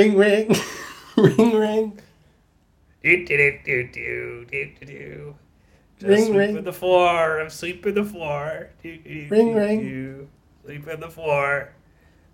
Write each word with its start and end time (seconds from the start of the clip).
Ring, 0.00 0.16
ring, 0.16 0.56
ring, 1.18 1.52
ring. 1.56 1.98
Do, 3.02 3.26
do, 3.26 3.36
do, 3.66 3.88
do, 3.92 4.46
do, 4.46 4.70
do, 4.80 4.86
do. 4.86 5.34
Just 5.98 6.08
Ring, 6.08 6.24
sleep 6.24 6.36
ring. 6.36 6.56
on 6.56 6.64
the 6.64 6.72
floor. 6.72 7.38
I'm 7.40 7.50
sleeping 7.50 7.90
on 7.98 8.04
the 8.04 8.10
floor. 8.10 8.70
Do, 8.82 8.96
do, 8.96 9.26
Ring, 9.28 9.52
do, 9.52 9.58
ring. 9.58 9.80
do. 9.80 10.28
Sleep 10.64 10.88
on 10.88 11.00
the 11.00 11.10
floor. 11.10 11.72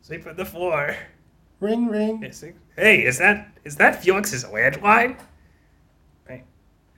Sleep 0.02 0.24
on 0.28 0.36
the 0.36 0.44
floor. 0.44 0.96
Ring, 1.58 1.88
ring. 1.88 2.22
Hey, 2.76 3.02
is 3.04 3.18
that 3.18 3.48
is 3.64 3.74
that 3.76 4.00
Felix's 4.00 4.44
landline? 4.44 5.18
I, 6.30 6.42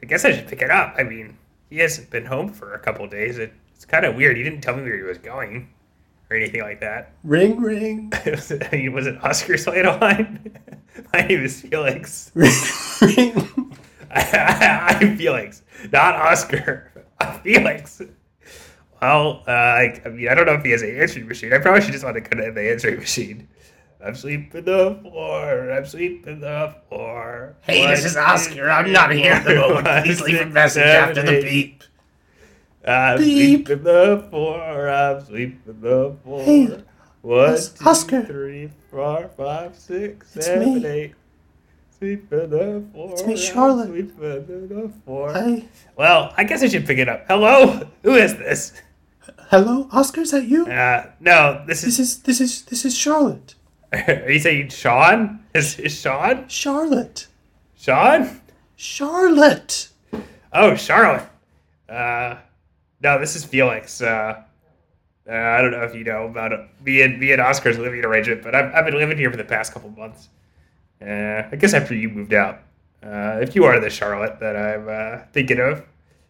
I 0.02 0.06
guess 0.06 0.26
I 0.26 0.32
should 0.32 0.48
pick 0.48 0.60
it 0.60 0.70
up. 0.70 0.96
I 0.98 1.02
mean, 1.02 1.38
he 1.70 1.78
hasn't 1.78 2.10
been 2.10 2.26
home 2.26 2.52
for 2.52 2.74
a 2.74 2.78
couple 2.78 3.06
days. 3.06 3.38
It, 3.38 3.54
it's 3.74 3.86
kind 3.86 4.04
of 4.04 4.16
weird. 4.16 4.36
He 4.36 4.42
didn't 4.42 4.60
tell 4.60 4.76
me 4.76 4.82
where 4.82 4.96
he 4.98 5.02
was 5.02 5.16
going 5.16 5.70
or 6.30 6.36
anything 6.36 6.60
like 6.60 6.80
that. 6.80 7.12
Ring, 7.24 7.60
ring. 7.60 8.12
was 8.26 8.50
it, 8.50 8.68
I 8.72 8.76
mean, 8.76 8.92
was 8.92 9.06
it 9.06 9.22
Oscar's 9.24 9.66
landline? 9.66 10.54
My 11.12 11.26
name 11.26 11.44
is 11.44 11.60
Felix. 11.60 12.32
ring. 12.34 13.74
I, 14.10 14.98
am 15.00 15.16
Felix, 15.18 15.62
not 15.92 16.14
Oscar. 16.14 16.90
I'm 17.20 17.40
Felix. 17.40 18.02
Well, 19.00 19.44
uh, 19.46 19.50
I, 19.50 20.00
I 20.04 20.08
mean, 20.08 20.28
I 20.28 20.34
don't 20.34 20.46
know 20.46 20.54
if 20.54 20.64
he 20.64 20.70
has 20.72 20.82
an 20.82 20.98
answering 20.98 21.28
machine. 21.28 21.52
I 21.52 21.58
probably 21.58 21.82
should 21.82 21.92
just 21.92 22.04
want 22.04 22.16
to 22.16 22.20
connect 22.20 22.54
the 22.54 22.70
answering 22.70 22.98
machine. 22.98 23.48
I'm 24.04 24.14
sleeping 24.14 24.64
the 24.64 24.98
floor. 25.02 25.70
I'm 25.70 25.84
sleeping 25.84 26.40
the 26.40 26.74
floor. 26.88 27.56
Hey, 27.62 27.86
this 27.86 28.04
is 28.04 28.16
Oscar. 28.16 28.70
I'm 28.70 28.92
not 28.92 29.12
here 29.12 29.32
at 29.32 29.44
the 29.44 29.56
moment. 29.56 30.04
Please 30.04 30.20
leave 30.20 30.40
a 30.40 30.46
message 30.46 30.82
after 30.82 31.22
the 31.22 31.42
beep. 31.42 31.82
I'm 32.88 33.18
Beep. 33.18 33.66
sleeping 33.66 33.84
the 33.84 34.26
floor. 34.30 34.88
I'm 34.88 35.24
sleeping 35.24 35.60
the 35.80 36.16
floor. 36.24 36.42
Hey, 36.42 36.82
One, 37.22 37.50
Os- 37.50 37.68
two, 37.70 37.84
Oscar. 37.88 38.22
three, 38.24 38.70
four, 38.90 39.28
five, 39.36 39.76
six, 39.76 40.34
It's 40.36 40.46
seven, 40.46 40.82
me. 40.82 40.86
eight. 40.86 41.14
Sleeping 41.98 42.50
the 42.50 42.84
floor. 42.92 43.10
It's 43.12 43.26
me, 43.26 43.32
I'm 43.32 43.38
Charlotte. 43.38 43.88
Sleeping 43.88 44.68
the 44.68 44.92
floor. 45.04 45.32
Hi. 45.32 45.64
Well, 45.96 46.32
I 46.36 46.44
guess 46.44 46.62
I 46.62 46.68
should 46.68 46.86
pick 46.86 46.98
it 46.98 47.08
up. 47.08 47.24
Hello? 47.28 47.88
Who 48.02 48.14
is 48.14 48.36
this? 48.36 48.72
Hello, 49.50 49.88
Oscar. 49.92 50.20
Is 50.22 50.30
that 50.30 50.44
you? 50.44 50.66
Uh, 50.66 51.10
no, 51.20 51.64
this 51.66 51.82
This 51.82 51.98
is. 51.98 52.00
is 52.16 52.22
this 52.22 52.40
is 52.40 52.62
this 52.62 52.84
is 52.84 52.96
Charlotte. 52.96 53.54
Are 53.92 54.30
you 54.30 54.38
saying 54.38 54.68
Sean? 54.68 55.40
Is, 55.54 55.78
is 55.78 55.98
Sean? 56.00 56.46
Charlotte. 56.48 57.26
Sean? 57.76 58.40
Charlotte. 58.76 59.88
Oh, 60.52 60.74
Charlotte. 60.76 61.28
Uh, 61.88 62.36
no, 63.02 63.18
this 63.18 63.36
is 63.36 63.44
Felix. 63.44 64.00
Uh, 64.00 64.42
uh, 65.28 65.32
I 65.32 65.60
don't 65.60 65.72
know 65.72 65.82
if 65.82 65.94
you 65.94 66.04
know 66.04 66.26
about 66.26 66.52
it. 66.52 66.60
Me 66.84 67.02
and, 67.02 67.20
me 67.20 67.32
and 67.32 67.40
Oscar's 67.40 67.78
living 67.78 68.04
arrangement, 68.04 68.42
but 68.42 68.54
I've, 68.54 68.74
I've 68.74 68.84
been 68.84 68.96
living 68.96 69.18
here 69.18 69.30
for 69.30 69.36
the 69.36 69.44
past 69.44 69.72
couple 69.72 69.90
months. 69.90 70.28
Uh, 71.00 71.42
I 71.52 71.56
guess 71.58 71.74
after 71.74 71.94
you 71.94 72.08
moved 72.08 72.32
out. 72.32 72.60
Uh, 73.02 73.38
if 73.40 73.54
you 73.54 73.64
are 73.64 73.78
the 73.78 73.90
Charlotte 73.90 74.40
that 74.40 74.56
I'm 74.56 74.88
uh, 74.88 75.24
thinking 75.32 75.60
of, 75.60 75.84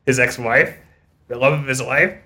his 0.04 0.18
ex-wife, 0.18 0.76
the 1.28 1.36
love 1.36 1.52
of 1.58 1.66
his 1.66 1.80
life. 1.80 2.18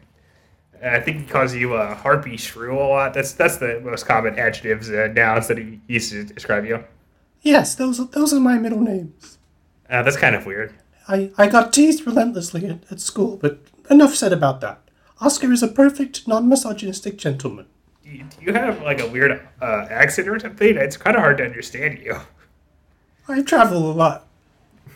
Uh, 0.82 0.88
I 0.88 1.00
think 1.00 1.18
he 1.18 1.26
calls 1.26 1.54
you 1.54 1.74
a 1.74 1.94
harpy 1.94 2.36
shrew 2.36 2.78
a 2.78 2.86
lot. 2.88 3.14
That's 3.14 3.32
that's 3.32 3.58
the 3.58 3.80
most 3.84 4.06
common 4.06 4.38
adjectives 4.38 4.88
and 4.88 5.14
nouns 5.14 5.48
that 5.48 5.58
he 5.58 5.80
used 5.86 6.10
to 6.12 6.24
describe 6.24 6.64
you. 6.64 6.82
Yes, 7.42 7.74
those 7.74 8.00
are, 8.00 8.06
those 8.06 8.32
are 8.32 8.40
my 8.40 8.58
middle 8.58 8.80
names. 8.80 9.38
Uh, 9.90 10.02
that's 10.02 10.16
kind 10.16 10.34
of 10.34 10.46
weird. 10.46 10.72
I, 11.08 11.32
I 11.36 11.48
got 11.48 11.72
teased 11.72 12.06
relentlessly 12.06 12.66
at, 12.66 12.84
at 12.90 13.00
school, 13.00 13.36
but 13.36 13.58
enough 13.90 14.14
said 14.14 14.32
about 14.32 14.60
that. 14.60 14.80
Oscar 15.20 15.52
is 15.52 15.62
a 15.62 15.68
perfect, 15.68 16.26
non-misogynistic 16.26 17.16
gentleman. 17.16 17.66
Do 18.02 18.10
you, 18.10 18.24
you 18.40 18.52
have 18.52 18.82
like 18.82 19.00
a 19.00 19.06
weird 19.08 19.46
uh, 19.60 19.86
accent 19.90 20.28
or 20.28 20.38
something? 20.38 20.76
It's 20.76 20.96
kind 20.96 21.16
of 21.16 21.22
hard 21.22 21.38
to 21.38 21.44
understand 21.44 21.98
you. 22.00 22.16
I 23.28 23.42
travel 23.42 23.90
a 23.90 23.92
lot 23.92 24.26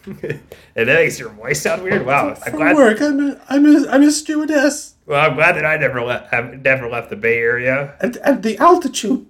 and 0.23 0.41
that 0.77 0.87
makes 0.87 1.19
your 1.19 1.31
voice 1.31 1.61
sound 1.61 1.83
weird. 1.83 2.07
Wow, 2.07 2.37
I'm 2.47 2.53
glad. 2.53 2.77
work. 2.77 3.01
I'm 3.01 3.19
a, 3.21 3.41
I'm 3.49 3.67
a, 3.67 3.89
I'm 3.89 4.03
a 4.05 4.11
stewardess, 4.13 4.95
Well, 5.05 5.21
I'm 5.21 5.35
glad 5.35 5.57
that 5.57 5.67
I 5.67 5.77
never 5.77 6.01
left. 6.03 6.33
Have 6.33 6.63
never 6.63 6.89
left 6.89 7.11
the 7.11 7.17
Bay 7.17 7.39
Area. 7.39 7.97
and, 8.01 8.17
and 8.19 8.43
the 8.43 8.57
altitude 8.59 9.27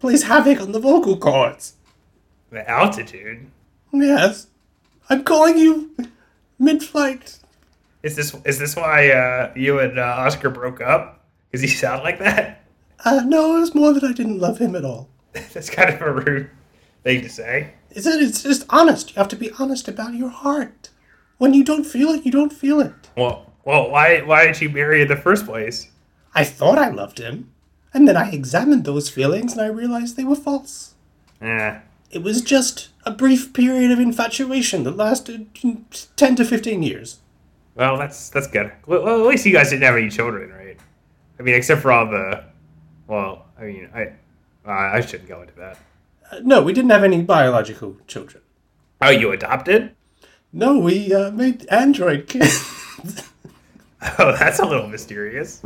plays 0.00 0.24
havoc 0.24 0.60
on 0.60 0.72
the 0.72 0.80
vocal 0.80 1.16
cords. 1.16 1.74
The 2.50 2.68
altitude. 2.68 3.46
Yes, 3.92 4.48
I'm 5.08 5.24
calling 5.24 5.56
you 5.56 5.94
mid-flight. 6.58 7.38
Is 8.02 8.16
this 8.16 8.34
is 8.44 8.58
this 8.58 8.74
why 8.76 9.10
uh, 9.10 9.52
you 9.54 9.78
and 9.78 9.98
uh, 9.98 10.02
Oscar 10.18 10.50
broke 10.50 10.80
up? 10.80 11.20
Because 11.50 11.62
he 11.62 11.68
sound 11.68 12.02
like 12.02 12.18
that. 12.18 12.64
Uh, 13.04 13.22
no, 13.26 13.56
it 13.56 13.60
was 13.60 13.74
more 13.74 13.92
that 13.92 14.04
I 14.04 14.12
didn't 14.12 14.38
love 14.38 14.58
him 14.58 14.74
at 14.74 14.84
all. 14.84 15.08
That's 15.32 15.70
kind 15.70 15.90
of 15.90 16.00
a 16.00 16.12
rude 16.12 16.50
thing 17.02 17.22
to 17.22 17.28
say. 17.28 17.74
It's, 17.90 18.06
it's 18.06 18.42
just 18.42 18.64
honest. 18.70 19.10
You 19.10 19.16
have 19.16 19.28
to 19.28 19.36
be 19.36 19.50
honest 19.58 19.88
about 19.88 20.14
your 20.14 20.30
heart. 20.30 20.90
When 21.38 21.52
you 21.54 21.64
don't 21.64 21.84
feel 21.84 22.10
it, 22.10 22.24
you 22.24 22.30
don't 22.32 22.52
feel 22.52 22.80
it. 22.80 22.92
Well, 23.16 23.52
well, 23.64 23.90
why 23.90 24.20
why 24.22 24.46
did 24.46 24.60
you 24.60 24.70
marry 24.70 25.02
in 25.02 25.08
the 25.08 25.16
first 25.16 25.46
place? 25.46 25.88
I 26.34 26.44
thought 26.44 26.78
I 26.78 26.88
loved 26.88 27.18
him, 27.18 27.50
and 27.92 28.08
then 28.08 28.16
I 28.16 28.30
examined 28.30 28.84
those 28.84 29.10
feelings 29.10 29.52
and 29.52 29.60
I 29.60 29.66
realized 29.66 30.16
they 30.16 30.24
were 30.24 30.34
false. 30.36 30.94
Eh, 31.40 31.78
It 32.10 32.22
was 32.22 32.40
just 32.40 32.88
a 33.04 33.10
brief 33.10 33.52
period 33.52 33.90
of 33.90 33.98
infatuation 33.98 34.84
that 34.84 34.96
lasted 34.96 35.48
10 36.16 36.36
to 36.36 36.44
15 36.44 36.82
years. 36.82 37.18
Well, 37.74 37.96
that's 37.96 38.30
that's 38.30 38.46
good. 38.46 38.72
Well, 38.86 39.20
at 39.20 39.26
least 39.26 39.46
you 39.46 39.52
guys 39.52 39.70
didn't 39.70 39.82
have 39.84 39.96
any 39.96 40.10
children, 40.10 40.50
right? 40.50 40.78
I 41.38 41.42
mean, 41.42 41.54
except 41.54 41.82
for 41.82 41.92
all 41.92 42.06
the. 42.06 42.44
Well, 43.06 43.46
I 43.58 43.64
mean, 43.64 43.88
I 43.94 44.12
I 44.64 45.00
shouldn't 45.00 45.28
go 45.28 45.42
into 45.42 45.54
that. 45.54 45.78
Uh, 46.30 46.40
no, 46.42 46.62
we 46.62 46.72
didn't 46.72 46.90
have 46.90 47.04
any 47.04 47.22
biological 47.22 47.96
children. 48.06 48.42
Oh, 49.00 49.10
you 49.10 49.32
adopted? 49.32 49.94
No, 50.52 50.78
we 50.78 51.12
uh, 51.12 51.30
made 51.30 51.66
android 51.68 52.28
kids. 52.28 53.28
Oh, 54.18 54.36
that's 54.36 54.58
a 54.58 54.64
little 54.64 54.88
mysterious. 54.88 55.62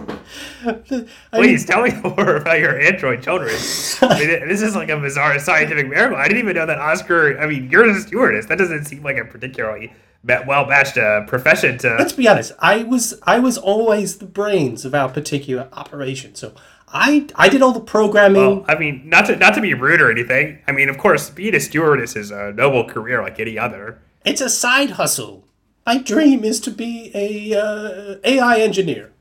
I 0.63 0.79
mean, 0.91 1.09
Please 1.33 1.65
tell 1.65 1.83
me 1.83 1.91
more 2.03 2.37
about 2.37 2.59
your 2.59 2.79
android 2.79 3.23
children. 3.23 3.55
I 4.03 4.19
mean, 4.19 4.29
this 4.49 4.61
is 4.61 4.77
like 4.77 4.91
a 4.91 5.01
bizarre 5.01 5.39
scientific 5.39 5.89
miracle. 5.89 6.19
I 6.19 6.29
didn't 6.29 6.43
even 6.43 6.55
know 6.55 6.67
that 6.67 6.79
Oscar. 6.79 7.39
I 7.39 7.47
mean, 7.47 7.71
you're 7.71 7.89
a 7.89 7.99
stewardess. 7.99 8.45
That 8.45 8.59
doesn't 8.59 8.85
seem 8.85 9.03
like 9.03 9.17
a 9.17 9.25
particularly 9.25 9.93
well 10.25 10.67
matched 10.67 10.99
uh, 10.99 11.25
profession 11.27 11.79
to. 11.79 11.97
let's 11.99 12.13
be 12.13 12.29
honest. 12.29 12.53
I 12.59 12.83
was 12.83 13.15
I 13.25 13.39
was 13.39 13.59
always 13.59 14.19
the 14.19 14.27
brains 14.27 14.85
of 14.85 14.95
our 14.95 15.09
particular 15.09 15.69
operation. 15.73 16.35
So 16.35 16.53
I 16.89 17.27
I 17.35 17.49
did 17.49 17.63
all 17.63 17.73
the 17.73 17.81
programming. 17.81 18.41
Well, 18.43 18.65
I 18.69 18.79
mean, 18.79 19.09
not 19.09 19.27
to 19.27 19.37
not 19.37 19.55
to 19.55 19.61
be 19.61 19.75
rude 19.75 20.01
or 20.01 20.11
anything. 20.11 20.59
I 20.67 20.73
mean, 20.73 20.89
of 20.89 20.99
course, 20.99 21.31
being 21.31 21.55
a 21.55 21.61
stewardess 21.61 22.17
is 22.17 22.31
a 22.31 22.53
noble 22.53 22.85
career 22.85 23.23
like 23.23 23.39
any 23.41 23.59
other. 23.59 24.01
It's 24.25 24.41
a 24.41 24.51
side 24.51 24.91
hustle. 24.93 25.45
My 25.85 25.99
dream 25.99 26.43
is 26.43 26.59
to 26.61 26.71
be 26.73 27.13
a 27.15 27.57
uh, 27.57 28.17
AI 28.25 28.59
engineer. 28.59 29.13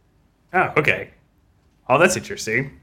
Oh, 0.51 0.73
okay. 0.77 1.11
Oh, 1.87 1.99
that's 1.99 2.17
interesting. 2.17 2.79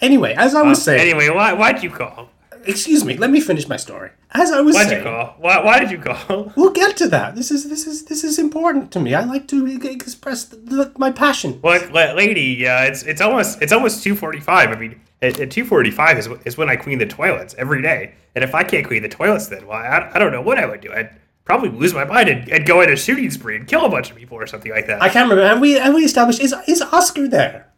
Anyway, 0.00 0.34
as 0.34 0.56
I 0.56 0.62
was 0.62 0.82
saying, 0.82 1.00
Anyway, 1.00 1.28
why 1.28 1.52
why'd 1.52 1.82
you 1.84 1.90
call? 1.90 2.30
Excuse 2.64 3.04
me, 3.04 3.16
let 3.16 3.30
me 3.30 3.40
finish 3.40 3.68
my 3.68 3.76
story. 3.76 4.10
As 4.32 4.50
I 4.50 4.60
was 4.60 4.74
Why'd 4.74 4.88
saying, 4.88 5.04
you 5.04 5.10
call? 5.10 5.34
Why 5.38 5.62
why 5.62 5.78
did 5.78 5.90
you 5.90 5.98
call? 5.98 6.52
we'll 6.56 6.72
get 6.72 6.96
to 6.98 7.08
that. 7.08 7.34
This 7.34 7.50
is 7.50 7.68
this 7.68 7.86
is 7.86 8.04
this 8.06 8.24
is 8.24 8.38
important 8.38 8.90
to 8.92 9.00
me. 9.00 9.14
I 9.14 9.24
like 9.24 9.48
to 9.48 9.66
express 9.66 10.44
the, 10.44 10.56
the, 10.56 10.92
my 10.98 11.10
passion. 11.10 11.60
Well, 11.62 11.80
la- 11.92 12.12
lady, 12.12 12.66
uh, 12.66 12.84
it's 12.84 13.02
it's 13.02 13.20
almost 13.20 13.60
it's 13.62 13.72
almost 13.72 14.02
two 14.02 14.14
forty 14.14 14.40
five. 14.40 14.70
I 14.70 14.76
mean, 14.76 15.00
at, 15.20 15.38
at 15.40 15.50
two 15.50 15.64
forty 15.64 15.90
five 15.90 16.18
is 16.18 16.28
is 16.44 16.56
when 16.56 16.68
I 16.68 16.76
clean 16.76 16.98
the 16.98 17.06
toilets 17.06 17.54
every 17.58 17.82
day. 17.82 18.14
And 18.34 18.42
if 18.42 18.54
I 18.54 18.64
can't 18.64 18.86
clean 18.86 19.02
the 19.02 19.08
toilets, 19.08 19.48
then 19.48 19.66
well, 19.66 19.76
I, 19.78 20.10
I 20.14 20.18
don't 20.18 20.32
know 20.32 20.40
what 20.42 20.58
I 20.58 20.66
would 20.66 20.80
do. 20.80 20.92
I'd 20.92 21.14
probably 21.44 21.70
lose 21.70 21.92
my 21.92 22.04
mind 22.04 22.28
and, 22.28 22.48
and 22.48 22.66
go 22.66 22.80
in 22.80 22.90
a 22.90 22.96
shooting 22.96 23.30
spree 23.30 23.56
and 23.56 23.66
kill 23.66 23.84
a 23.84 23.90
bunch 23.90 24.10
of 24.10 24.16
people 24.16 24.38
or 24.38 24.46
something 24.46 24.72
like 24.72 24.86
that. 24.86 25.02
I 25.02 25.08
can't 25.08 25.28
remember. 25.28 25.48
Have 25.48 25.60
we 25.60 25.72
have 25.72 25.94
we 25.94 26.04
established 26.04 26.40
is 26.40 26.54
is 26.66 26.82
Oscar 26.82 27.28
there? 27.28 27.72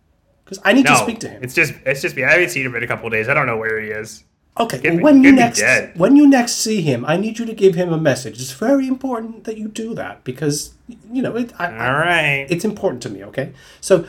Because 0.45 0.61
I 0.65 0.75
need 0.75 0.85
no, 0.85 0.93
to 0.93 0.99
speak 0.99 1.21
to 1.21 1.29
him. 1.29 1.43
it's 1.43 1.55
just 1.55 1.75
it's 1.87 2.03
just 2.03 2.17
me. 2.17 2.25
I 2.25 2.33
haven't 2.33 2.51
seen 2.51 2.67
him 2.67 2.75
in 2.75 2.83
a 2.83 2.87
couple 2.87 3.07
of 3.07 3.13
days. 3.13 3.29
I 3.29 3.35
don't 3.35 3.47
know 3.47 3.57
where 3.57 3.81
he 3.81 3.89
is. 3.89 4.25
Okay, 4.59 4.81
well, 4.85 4.97
be- 4.99 5.03
when 5.03 5.25
you 5.25 5.33
next 5.33 5.63
when 5.97 6.15
you 6.17 6.29
next 6.29 6.53
see 6.53 6.81
him, 6.83 7.05
I 7.07 7.17
need 7.17 7.39
you 7.41 7.45
to 7.47 7.55
give 7.55 7.75
him 7.75 7.93
a 7.93 7.99
message. 7.99 8.41
It's 8.41 8.53
very 8.53 8.87
important 8.87 9.45
that 9.45 9.59
you 9.59 9.67
do 9.69 9.95
that 9.95 10.23
because 10.23 10.75
you 11.13 11.23
know 11.23 11.35
it. 11.37 11.53
I, 11.59 11.67
I- 11.67 11.87
All 11.89 11.99
right. 11.99 12.47
it's 12.49 12.65
important 12.65 13.03
to 13.03 13.11
me. 13.11 13.25
Okay, 13.25 13.53
so 13.81 14.07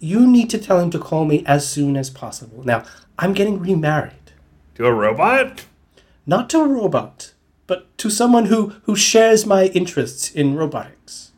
you 0.00 0.26
need 0.26 0.50
to 0.50 0.58
tell 0.58 0.80
him 0.80 0.90
to 0.90 0.98
call 0.98 1.24
me 1.24 1.44
as 1.46 1.68
soon 1.68 1.96
as 1.96 2.10
possible. 2.10 2.64
Now 2.64 2.82
I'm 3.18 3.32
getting 3.32 3.60
remarried, 3.60 4.32
to 4.74 4.86
a 4.86 4.92
robot? 4.92 5.64
not 6.26 6.50
to 6.50 6.60
a 6.62 6.66
robot, 6.66 7.32
but 7.68 7.96
to 7.98 8.10
someone 8.10 8.46
who 8.46 8.72
who 8.84 8.96
shares 8.96 9.46
my 9.46 9.66
interests 9.66 10.30
in 10.32 10.56
robotics. 10.56 11.30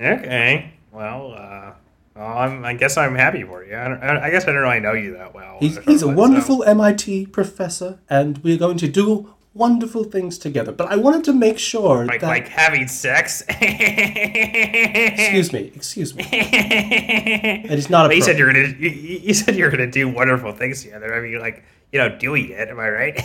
Okay. 0.00 0.72
Well, 0.90 1.34
uh, 1.38 1.72
Well, 2.16 2.64
I 2.64 2.74
guess 2.74 2.96
I'm 2.96 3.14
happy 3.14 3.42
for 3.44 3.64
you. 3.64 3.76
I, 3.76 3.88
don't, 3.88 4.02
I 4.02 4.30
guess 4.30 4.44
I 4.44 4.52
don't 4.52 4.62
really 4.62 4.80
know 4.80 4.92
you 4.94 5.12
that 5.14 5.34
well. 5.34 5.58
He's, 5.60 5.78
he's 5.84 6.02
a 6.02 6.08
wonderful 6.08 6.58
so- 6.58 6.62
MIT 6.64 7.26
professor, 7.26 7.98
and 8.08 8.38
we're 8.38 8.56
going 8.58 8.78
to 8.78 8.88
do 8.88 9.34
wonderful 9.52 10.04
things 10.04 10.38
together. 10.38 10.72
But 10.72 10.90
I 10.90 10.96
wanted 10.96 11.24
to 11.24 11.32
make 11.32 11.58
sure 11.58 12.04
Like, 12.06 12.20
that. 12.20 12.26
like 12.28 12.48
having 12.48 12.88
sex. 12.88 13.42
excuse 13.48 15.52
me, 15.52 15.72
excuse 15.74 16.14
me. 16.14 16.24
And 16.24 16.32
It 17.72 17.78
is 17.78 17.90
not 17.90 18.10
a. 18.10 18.14
You 18.14 18.22
said 18.22 18.38
you're 18.38 18.52
gonna. 18.52 18.68
You, 18.78 18.88
you 18.90 19.18
you 19.18 19.34
said 19.34 19.56
you're 19.56 19.70
gonna 19.70 19.90
do 19.90 20.08
wonderful 20.08 20.52
things 20.52 20.82
together. 20.82 21.14
I 21.14 21.20
mean, 21.20 21.38
like 21.38 21.64
you 21.92 21.98
know, 21.98 22.08
doing 22.16 22.50
it. 22.50 22.68
Am 22.68 22.78
I 22.80 22.88
right? 22.90 23.16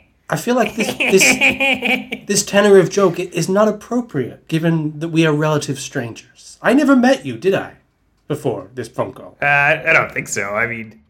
I 0.28 0.36
feel 0.36 0.56
like 0.56 0.74
this 0.74 0.92
this 0.96 2.24
this 2.26 2.44
tenor 2.44 2.78
of 2.78 2.90
joke 2.90 3.18
is 3.18 3.48
not 3.48 3.68
appropriate, 3.68 4.48
given 4.48 4.98
that 4.98 5.08
we 5.08 5.24
are 5.26 5.32
relative 5.32 5.78
strangers. 5.78 6.58
I 6.60 6.74
never 6.74 6.96
met 6.96 7.24
you, 7.24 7.36
did 7.36 7.54
I? 7.54 7.76
Before 8.26 8.68
this 8.74 8.88
phone 8.88 9.12
call. 9.12 9.36
Uh, 9.40 9.46
I 9.46 9.92
don't 9.92 10.10
think 10.10 10.26
so. 10.26 10.42
I 10.42 10.66
mean, 10.66 11.00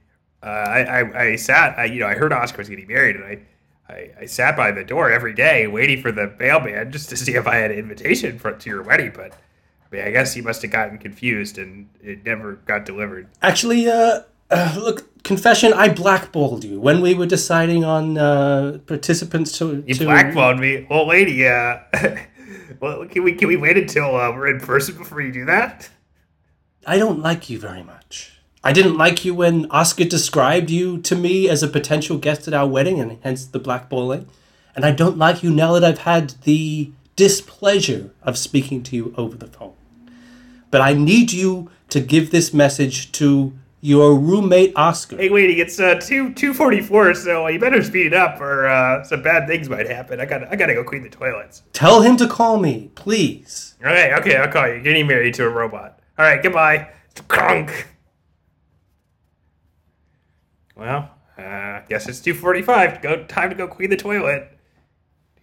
uh, 0.42 0.46
I, 0.46 0.80
I 0.80 1.22
I 1.22 1.36
sat. 1.36 1.78
I, 1.78 1.86
you 1.86 2.00
know, 2.00 2.06
I 2.06 2.14
heard 2.14 2.32
Oscar 2.32 2.58
was 2.58 2.68
getting 2.68 2.86
married, 2.86 3.16
and 3.16 3.24
I, 3.24 3.38
I 3.88 4.10
I 4.20 4.26
sat 4.26 4.54
by 4.54 4.70
the 4.70 4.84
door 4.84 5.10
every 5.10 5.32
day 5.32 5.66
waiting 5.66 6.02
for 6.02 6.12
the 6.12 6.34
mailman 6.38 6.92
just 6.92 7.08
to 7.08 7.16
see 7.16 7.34
if 7.34 7.46
I 7.46 7.56
had 7.56 7.70
an 7.70 7.78
invitation 7.78 8.38
for 8.38 8.52
to 8.52 8.70
your 8.70 8.82
wedding. 8.82 9.12
But 9.14 9.32
I 9.32 9.96
mean, 9.96 10.04
I 10.04 10.10
guess 10.10 10.34
he 10.34 10.42
must 10.42 10.60
have 10.60 10.70
gotten 10.70 10.98
confused, 10.98 11.56
and 11.56 11.88
it 12.02 12.22
never 12.26 12.56
got 12.66 12.84
delivered. 12.84 13.28
Actually, 13.40 13.88
uh, 13.88 14.20
uh, 14.50 14.76
look, 14.78 15.15
confession, 15.26 15.72
I 15.74 15.88
blackballed 15.88 16.64
you 16.64 16.80
when 16.80 17.02
we 17.02 17.12
were 17.12 17.26
deciding 17.26 17.84
on 17.84 18.16
uh, 18.16 18.78
participants 18.86 19.58
to. 19.58 19.82
You 19.86 19.94
to 19.94 20.04
blackballed 20.04 20.60
me, 20.60 20.86
old 20.88 21.08
lady. 21.08 21.46
Uh, 21.46 21.80
well, 22.80 23.04
can 23.06 23.24
we 23.24 23.34
can 23.34 23.48
we 23.48 23.56
wait 23.56 23.76
until 23.76 24.16
uh, 24.16 24.30
we're 24.32 24.48
in 24.48 24.60
person 24.60 24.96
before 24.96 25.20
you 25.20 25.32
do 25.32 25.44
that? 25.46 25.90
I 26.86 26.98
don't 26.98 27.20
like 27.20 27.50
you 27.50 27.58
very 27.58 27.82
much. 27.82 28.32
I 28.62 28.72
didn't 28.72 28.96
like 28.96 29.24
you 29.24 29.34
when 29.34 29.70
Oscar 29.70 30.04
described 30.04 30.70
you 30.70 30.98
to 31.02 31.14
me 31.16 31.48
as 31.48 31.62
a 31.62 31.68
potential 31.68 32.18
guest 32.18 32.48
at 32.48 32.54
our 32.54 32.66
wedding, 32.66 33.00
and 33.00 33.18
hence 33.22 33.44
the 33.44 33.60
blackballing. 33.60 34.26
And 34.74 34.84
I 34.84 34.92
don't 34.92 35.18
like 35.18 35.42
you 35.42 35.50
now 35.50 35.72
that 35.72 35.84
I've 35.84 35.98
had 35.98 36.30
the 36.42 36.92
displeasure 37.16 38.10
of 38.22 38.38
speaking 38.38 38.82
to 38.84 38.96
you 38.96 39.14
over 39.16 39.36
the 39.36 39.46
phone. 39.46 39.74
But 40.70 40.82
I 40.82 40.92
need 40.92 41.32
you 41.32 41.70
to 41.88 42.00
give 42.00 42.30
this 42.30 42.52
message 42.52 43.10
to 43.12 43.54
your 43.86 44.18
roommate 44.18 44.72
Oscar. 44.74 45.16
Hey, 45.16 45.30
waiting, 45.30 45.58
it's 45.58 45.78
uh 45.78 45.94
two 45.94 46.34
two 46.34 46.52
forty 46.52 46.80
four, 46.80 47.14
so 47.14 47.46
you 47.46 47.60
better 47.60 47.82
speed 47.84 48.06
it 48.06 48.14
up, 48.14 48.40
or 48.40 48.66
uh, 48.66 49.04
some 49.04 49.22
bad 49.22 49.46
things 49.46 49.68
might 49.68 49.88
happen. 49.88 50.20
I 50.20 50.26
got 50.26 50.38
to 50.38 50.50
I 50.50 50.56
gotta 50.56 50.74
go 50.74 50.82
clean 50.82 51.04
the 51.04 51.08
toilets. 51.08 51.62
Tell 51.72 52.00
him 52.00 52.16
to 52.16 52.26
call 52.26 52.58
me, 52.58 52.90
please. 52.96 53.76
Okay, 53.80 54.12
okay, 54.14 54.36
I'll 54.36 54.50
call 54.50 54.66
you. 54.68 54.80
Getting 54.82 55.06
married 55.06 55.34
to 55.34 55.44
a 55.44 55.48
robot. 55.48 56.00
All 56.18 56.24
right, 56.24 56.42
goodbye. 56.42 56.88
Crunk. 57.28 57.84
Well, 60.76 61.08
uh, 61.38 61.80
guess 61.88 62.08
it's 62.08 62.20
two 62.20 62.34
forty 62.34 62.62
five. 62.62 63.00
Go 63.00 63.24
time 63.24 63.50
to 63.50 63.54
go 63.54 63.68
clean 63.68 63.90
the 63.90 63.96
toilet. 63.96 64.55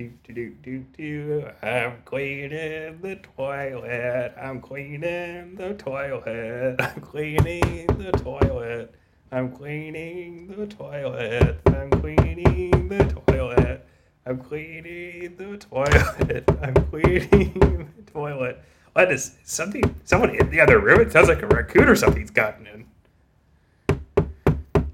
Do 0.03 0.33
do 0.33 0.49
do 0.61 0.79
do. 0.97 1.49
I'm 1.61 2.01
cleaning 2.03 2.99
the 3.01 3.15
toilet. 3.37 4.33
I'm 4.37 4.59
cleaning 4.59 5.55
the 5.55 5.75
toilet. 5.75 6.75
I'm 6.79 6.99
cleaning 6.99 7.87
the 7.87 8.11
toilet. 8.11 8.95
I'm 9.31 9.51
cleaning 9.51 10.47
the 10.47 10.67
toilet. 10.67 11.59
I'm 11.67 11.89
cleaning 11.89 12.89
the 12.89 13.21
toilet. 13.27 13.85
I'm 14.25 14.39
cleaning 14.39 15.35
the 15.37 15.57
toilet. 15.57 16.49
I'm 16.61 16.73
cleaning 16.73 17.89
the 17.95 18.11
toilet. 18.11 18.61
What 18.91 19.09
is 19.09 19.35
something? 19.43 19.95
Someone 20.03 20.35
in 20.35 20.49
the 20.49 20.59
other 20.59 20.79
room? 20.79 20.99
It 20.99 21.13
sounds 21.13 21.29
like 21.29 21.41
a 21.43 21.47
raccoon 21.47 21.87
or 21.87 21.95
something's 21.95 22.31
gotten 22.31 22.67
in. 22.67 22.85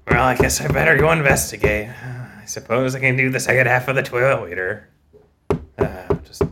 Well, 0.06 0.24
I 0.24 0.36
guess 0.36 0.60
I 0.60 0.68
better 0.68 0.96
go 0.96 1.10
investigate. 1.10 1.88
I 1.88 2.44
suppose 2.46 2.94
I 2.94 3.00
can 3.00 3.16
do 3.16 3.30
the 3.30 3.40
second 3.40 3.66
half 3.66 3.88
of 3.88 3.96
the 3.96 4.02
toilet 4.02 4.42
later. 4.42 4.89
Uh, 5.80 6.14
just 6.24 6.42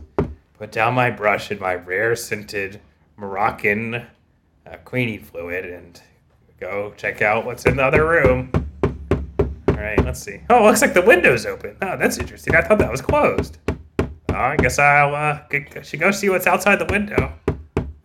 put 0.53 0.71
down 0.71 0.93
my 0.93 1.09
brush 1.09 1.51
and 1.51 1.59
my 1.59 1.75
rare 1.75 2.15
scented 2.15 2.81
Moroccan 3.17 3.95
uh, 3.95 4.77
fluid 4.85 5.65
and 5.65 6.01
go 6.59 6.93
check 6.97 7.21
out 7.21 7.45
what's 7.45 7.65
in 7.65 7.77
the 7.77 7.83
other 7.83 8.07
room. 8.07 8.51
All 9.69 9.75
right, 9.75 10.03
let's 10.03 10.21
see. 10.21 10.41
Oh, 10.49 10.65
looks 10.65 10.81
like 10.81 10.93
the 10.93 11.01
window's 11.01 11.45
open. 11.45 11.77
Oh, 11.81 11.95
that's 11.97 12.17
interesting. 12.17 12.55
I 12.55 12.61
thought 12.61 12.79
that 12.79 12.91
was 12.91 13.01
closed. 13.01 13.57
Oh, 13.99 14.35
I 14.35 14.57
guess 14.57 14.77
I'll 14.77 15.15
uh, 15.15 15.39
g- 15.51 15.65
g- 15.73 15.83
should 15.83 15.99
go 15.99 16.11
see 16.11 16.29
what's 16.29 16.47
outside 16.47 16.77
the 16.79 16.85
window. 16.85 17.33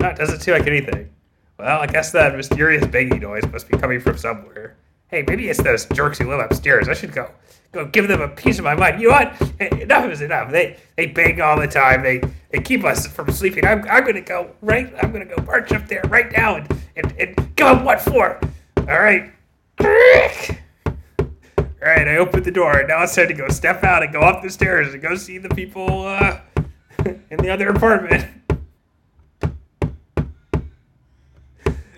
No, 0.00 0.08
it 0.08 0.16
doesn't 0.16 0.40
seem 0.40 0.54
like 0.54 0.66
anything. 0.66 1.10
Well, 1.58 1.80
I 1.80 1.86
guess 1.86 2.12
that 2.12 2.36
mysterious 2.36 2.86
banging 2.86 3.20
noise 3.20 3.44
must 3.50 3.68
be 3.68 3.76
coming 3.78 4.00
from 4.00 4.18
somewhere. 4.18 4.76
Hey, 5.08 5.24
maybe 5.26 5.48
it's 5.48 5.62
those 5.62 5.86
jerks 5.86 6.18
who 6.18 6.28
live 6.28 6.40
upstairs. 6.40 6.88
I 6.88 6.94
should 6.94 7.12
go 7.12 7.30
go 7.74 7.84
give 7.86 8.08
them 8.08 8.22
a 8.22 8.28
piece 8.28 8.58
of 8.58 8.64
my 8.64 8.74
mind. 8.74 9.00
You 9.00 9.08
know 9.08 9.14
what? 9.14 9.80
Enough 9.80 10.10
is 10.10 10.22
enough. 10.22 10.50
They 10.50 10.78
they 10.96 11.06
bang 11.06 11.40
all 11.40 11.58
the 11.60 11.66
time. 11.66 12.02
They 12.02 12.22
they 12.50 12.60
keep 12.60 12.84
us 12.84 13.06
from 13.06 13.30
sleeping. 13.30 13.66
I'm, 13.66 13.84
I'm 13.90 14.04
gonna 14.04 14.20
go 14.20 14.54
right. 14.62 14.92
I'm 15.02 15.12
gonna 15.12 15.26
go 15.26 15.42
march 15.44 15.72
up 15.72 15.86
there 15.88 16.02
right 16.08 16.32
now 16.32 16.56
and 16.56 16.82
and, 16.96 17.12
and 17.18 17.36
give 17.56 17.66
them 17.66 17.84
what 17.84 18.00
for. 18.00 18.40
All 18.78 18.84
right. 18.84 19.32
All 21.84 21.90
right, 21.90 22.08
I 22.08 22.16
opened 22.16 22.46
the 22.46 22.50
door. 22.50 22.82
Now 22.88 23.02
it's 23.02 23.14
time 23.14 23.28
to 23.28 23.34
go 23.34 23.48
step 23.48 23.84
out 23.84 24.02
and 24.02 24.10
go 24.10 24.20
up 24.20 24.42
the 24.42 24.48
stairs 24.48 24.94
and 24.94 25.02
go 25.02 25.16
see 25.16 25.36
the 25.36 25.50
people 25.50 26.06
uh, 26.06 26.40
in 27.04 27.36
the 27.36 27.50
other 27.50 27.68
apartment. 27.68 28.26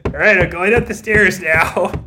All 0.06 0.22
right, 0.22 0.38
I'm 0.38 0.50
going 0.50 0.74
up 0.74 0.86
the 0.86 0.94
stairs 0.94 1.40
now. 1.40 1.92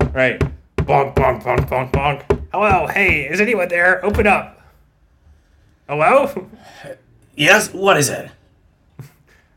All 0.00 0.05
right, 0.16 0.40
bonk, 0.76 1.14
bonk, 1.14 1.42
bonk, 1.42 1.68
bonk, 1.68 1.90
bonk. 1.92 2.22
Oh, 2.54 2.66
Hello, 2.66 2.86
hey, 2.86 3.28
is 3.28 3.38
anyone 3.38 3.68
there? 3.68 4.02
Open 4.04 4.26
up. 4.26 4.62
Hello? 5.86 6.48
Yes, 7.36 7.72
what 7.72 7.98
is 7.98 8.08
it? 8.08 8.30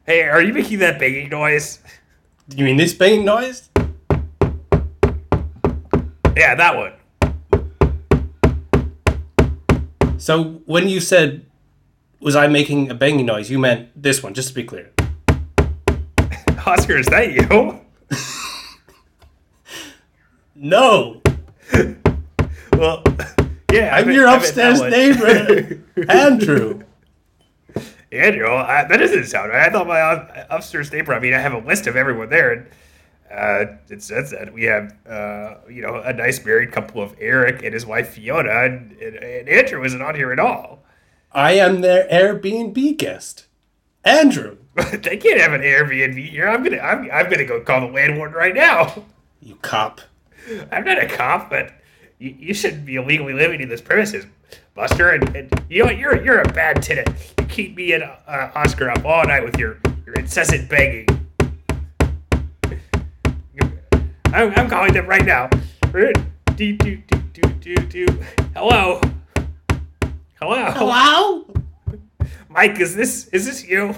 Hey, 0.05 0.23
are 0.23 0.41
you 0.41 0.53
making 0.53 0.79
that 0.79 0.99
banging 0.99 1.29
noise? 1.29 1.79
You 2.53 2.65
mean 2.65 2.75
this 2.75 2.93
banging 2.93 3.23
noise? 3.23 3.69
Yeah, 6.35 6.55
that 6.55 6.75
one. 6.75 6.93
So 10.17 10.61
when 10.65 10.89
you 10.89 10.99
said, 10.99 11.45
was 12.19 12.35
I 12.35 12.47
making 12.47 12.91
a 12.91 12.95
banging 12.95 13.25
noise, 13.25 13.49
you 13.49 13.59
meant 13.59 13.89
this 13.95 14.21
one, 14.21 14.33
just 14.33 14.49
to 14.49 14.53
be 14.53 14.65
clear. 14.65 14.91
Oscar, 16.65 16.97
is 16.97 17.05
that 17.07 17.31
you? 17.31 17.79
No! 20.61 21.21
Well, 22.73 23.03
yeah. 23.71 23.95
I'm 23.95 24.11
your 24.11 24.27
upstairs 24.27 24.81
neighbor, 24.81 25.81
Andrew. 26.09 26.83
Andrew, 28.11 28.47
I, 28.47 28.85
that 28.89 28.97
doesn't 28.97 29.25
sound 29.25 29.51
right. 29.51 29.69
I 29.69 29.71
thought 29.71 29.87
my 29.87 30.01
up- 30.01 30.47
upstairs 30.49 30.91
neighbor. 30.91 31.13
I 31.13 31.19
mean, 31.19 31.33
I 31.33 31.39
have 31.39 31.53
a 31.53 31.59
list 31.59 31.87
of 31.87 31.95
everyone 31.95 32.29
there, 32.29 32.51
and 32.51 32.67
uh, 33.31 33.73
it 33.89 34.03
says 34.03 34.31
that 34.31 34.51
we 34.51 34.63
have, 34.63 34.93
uh, 35.07 35.55
you 35.69 35.81
know, 35.81 35.95
a 35.95 36.11
nice 36.11 36.43
married 36.43 36.73
couple 36.73 37.01
of 37.01 37.15
Eric 37.21 37.63
and 37.63 37.73
his 37.73 37.85
wife 37.85 38.09
Fiona, 38.09 38.65
and, 38.65 38.91
and, 38.93 39.15
and 39.15 39.47
Andrew 39.47 39.83
isn't 39.85 40.01
on 40.01 40.15
here 40.15 40.33
at 40.33 40.39
all. 40.39 40.83
I 41.31 41.53
am 41.53 41.79
their 41.81 42.05
Airbnb 42.09 42.97
guest. 42.97 43.45
Andrew. 44.03 44.57
they 44.75 45.15
can't 45.17 45.39
have 45.39 45.53
an 45.53 45.61
Airbnb 45.61 46.27
here. 46.27 46.49
I'm 46.49 46.63
gonna, 46.63 46.79
I'm, 46.79 47.09
I'm 47.11 47.29
gonna 47.29 47.45
go 47.45 47.61
call 47.61 47.81
the 47.81 47.93
landlord 47.93 48.33
right 48.33 48.55
now. 48.55 49.03
You 49.41 49.55
cop. 49.61 50.01
I'm 50.71 50.83
not 50.83 51.01
a 51.01 51.07
cop, 51.07 51.49
but 51.49 51.73
you, 52.17 52.35
you 52.37 52.53
shouldn't 52.53 52.85
be 52.85 52.95
illegally 52.95 53.33
living 53.33 53.61
in 53.61 53.69
this 53.69 53.81
premises, 53.81 54.25
Buster. 54.73 55.11
And, 55.11 55.35
and 55.35 55.63
you 55.69 55.79
know 55.79 55.85
what? 55.85 55.97
You're 55.97 56.23
you're 56.23 56.41
a 56.41 56.53
bad 56.53 56.81
tenant. 56.81 57.09
You 57.39 57.45
keep 57.45 57.75
me 57.75 57.93
and 57.93 58.03
uh, 58.03 58.51
Oscar 58.55 58.89
up 58.89 59.05
all 59.05 59.25
night 59.25 59.43
with 59.43 59.57
your, 59.57 59.79
your 60.05 60.15
incessant 60.15 60.69
begging. 60.69 61.07
I'm, 64.31 64.53
I'm 64.55 64.69
calling 64.69 64.93
them 64.93 65.07
right 65.07 65.25
now. 65.25 65.49
Do, 65.91 66.13
do, 66.55 66.75
do, 66.75 66.97
do, 66.97 67.41
do, 67.41 67.75
do. 67.75 68.05
Hello. 68.53 69.01
Hello. 70.39 70.71
Hello? 70.71 71.45
Mike, 72.47 72.79
is 72.79 72.95
this 72.95 73.27
is 73.29 73.45
this 73.45 73.65
you? 73.65 73.95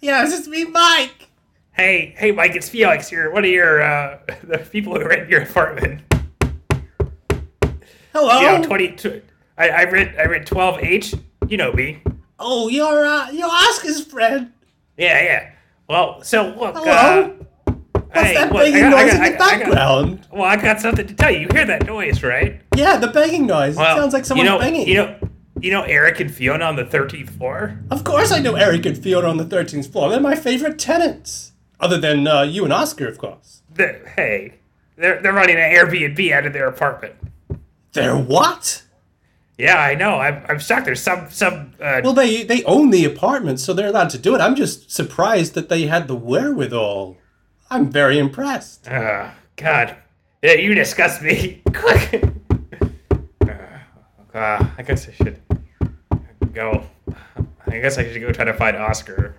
Yeah, 0.00 0.22
it's 0.22 0.32
just 0.32 0.48
me, 0.48 0.64
Mike. 0.64 1.28
Hey, 1.76 2.14
hey, 2.16 2.30
Mike, 2.30 2.54
it's 2.54 2.68
Felix 2.68 3.08
here. 3.08 3.32
One 3.32 3.44
of 3.44 3.50
your 3.50 3.82
uh, 3.82 4.18
the 4.44 4.58
people 4.58 4.94
who 4.98 5.06
rent 5.06 5.28
your 5.28 5.42
apartment. 5.42 6.02
Hello? 8.12 8.40
You 8.40 8.58
know, 8.58 8.62
twenty. 8.64 8.92
Tw- 8.92 9.22
I, 9.58 9.68
I 9.70 9.82
read 9.84 10.14
I 10.18 10.24
read 10.26 10.46
twelve 10.46 10.78
H. 10.80 11.14
You 11.48 11.56
know 11.56 11.72
me. 11.72 12.00
Oh, 12.38 12.68
you're, 12.68 13.06
uh, 13.06 13.30
you're 13.30 13.46
Oscar's 13.48 14.04
friend. 14.04 14.52
Yeah, 14.96 15.22
yeah. 15.22 15.50
Well, 15.88 16.22
so 16.22 16.48
look. 16.58 16.74
Hello? 16.76 17.36
Uh, 17.66 17.72
What's 18.12 18.28
hey, 18.28 18.34
that 18.34 18.52
look, 18.52 18.62
banging 18.62 18.80
got- 18.90 18.94
I 18.94 19.02
noise 19.04 19.12
got- 19.12 19.26
in 19.26 19.32
the 19.32 19.38
got- 19.38 19.50
background? 19.60 20.28
well, 20.32 20.44
I 20.44 20.56
got 20.56 20.80
something 20.80 21.06
to 21.08 21.14
tell 21.14 21.32
you. 21.32 21.40
You 21.40 21.48
hear 21.52 21.66
that 21.66 21.84
noise, 21.86 22.22
right? 22.22 22.60
Yeah, 22.76 22.96
the 22.98 23.08
banging 23.08 23.46
noise. 23.46 23.74
Well, 23.76 23.96
it 23.96 24.00
sounds 24.00 24.12
like 24.12 24.24
someone 24.24 24.46
you 24.46 24.52
know, 24.52 24.58
banging. 24.60 24.86
You 24.86 24.94
know, 24.94 25.16
You 25.60 25.70
know 25.72 25.82
Eric 25.82 26.20
and 26.20 26.32
Fiona 26.32 26.64
on 26.66 26.76
the 26.76 26.84
13th 26.84 27.30
floor? 27.30 27.80
Of 27.90 28.04
course 28.04 28.30
I 28.30 28.38
know 28.38 28.54
Eric 28.54 28.86
and 28.86 28.96
Fiona 28.96 29.26
on 29.28 29.36
the 29.38 29.44
13th 29.44 29.90
floor. 29.90 30.10
They're 30.10 30.20
my 30.20 30.36
favorite 30.36 30.78
tenants. 30.78 31.50
Other 31.84 31.98
than 31.98 32.26
uh, 32.26 32.42
you 32.42 32.64
and 32.64 32.72
Oscar, 32.72 33.06
of 33.06 33.18
course. 33.18 33.60
They're, 33.74 34.06
hey, 34.16 34.54
they're, 34.96 35.20
they're 35.20 35.34
running 35.34 35.56
an 35.56 35.70
Airbnb 35.74 36.32
out 36.32 36.46
of 36.46 36.52
their 36.54 36.66
apartment. 36.66 37.14
They're 37.92 38.16
what? 38.16 38.82
Yeah, 39.58 39.76
I 39.78 39.94
know. 39.94 40.14
I'm, 40.18 40.42
I'm 40.48 40.58
shocked. 40.58 40.86
There's 40.86 41.02
some 41.02 41.28
some. 41.30 41.72
Uh, 41.80 42.00
Well, 42.02 42.14
they 42.14 42.42
they 42.42 42.64
own 42.64 42.88
the 42.90 43.04
apartment, 43.04 43.60
so 43.60 43.72
they're 43.74 43.88
allowed 43.88 44.10
to 44.10 44.18
do 44.18 44.34
it. 44.34 44.40
I'm 44.40 44.56
just 44.56 44.90
surprised 44.90 45.52
that 45.54 45.68
they 45.68 45.86
had 45.86 46.08
the 46.08 46.16
wherewithal. 46.16 47.18
I'm 47.70 47.90
very 47.90 48.18
impressed. 48.18 48.88
uh, 48.88 49.30
God, 49.56 49.96
yeah, 50.42 50.54
you 50.54 50.74
disgust 50.74 51.20
me. 51.22 51.62
Quick. 51.74 52.24
uh, 53.46 53.48
uh, 54.36 54.66
I 54.78 54.82
guess 54.82 55.06
I 55.08 55.12
should 55.12 55.40
go. 56.52 56.82
I 57.68 57.78
guess 57.78 57.98
I 57.98 58.10
should 58.10 58.22
go 58.22 58.32
try 58.32 58.44
to 58.46 58.54
find 58.54 58.76
Oscar. 58.76 59.36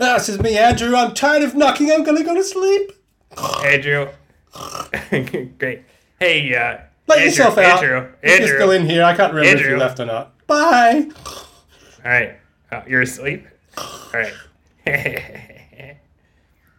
Ah, 0.00 0.14
This 0.18 0.28
is 0.28 0.40
me, 0.40 0.56
Andrew. 0.56 0.94
I'm 0.94 1.12
tired 1.14 1.42
of 1.42 1.54
knocking. 1.54 1.90
I'm 1.90 2.04
gonna 2.04 2.22
go 2.24 2.34
to 2.34 2.44
sleep. 2.44 2.92
Andrew. 3.64 4.08
Great. 5.58 5.82
Hey, 6.20 6.54
uh, 6.54 6.78
Let 7.06 7.18
Andrew, 7.18 7.24
yourself 7.24 7.58
out. 7.58 7.82
Andrew, 7.82 8.08
If 8.22 8.30
you're 8.30 8.40
Andrew. 8.42 8.56
still 8.58 8.70
in 8.72 8.86
here, 8.88 9.02
I 9.04 9.16
can't 9.16 9.32
remember 9.32 9.56
if 9.56 9.60
you 9.60 9.66
Andrew. 9.66 9.78
left 9.80 10.00
or 10.00 10.06
not. 10.06 10.46
Bye. 10.46 11.08
All 11.26 12.10
right, 12.12 12.38
uh, 12.72 12.82
you're 12.86 13.02
asleep. 13.02 13.46
All 13.78 13.84
right. 14.14 14.32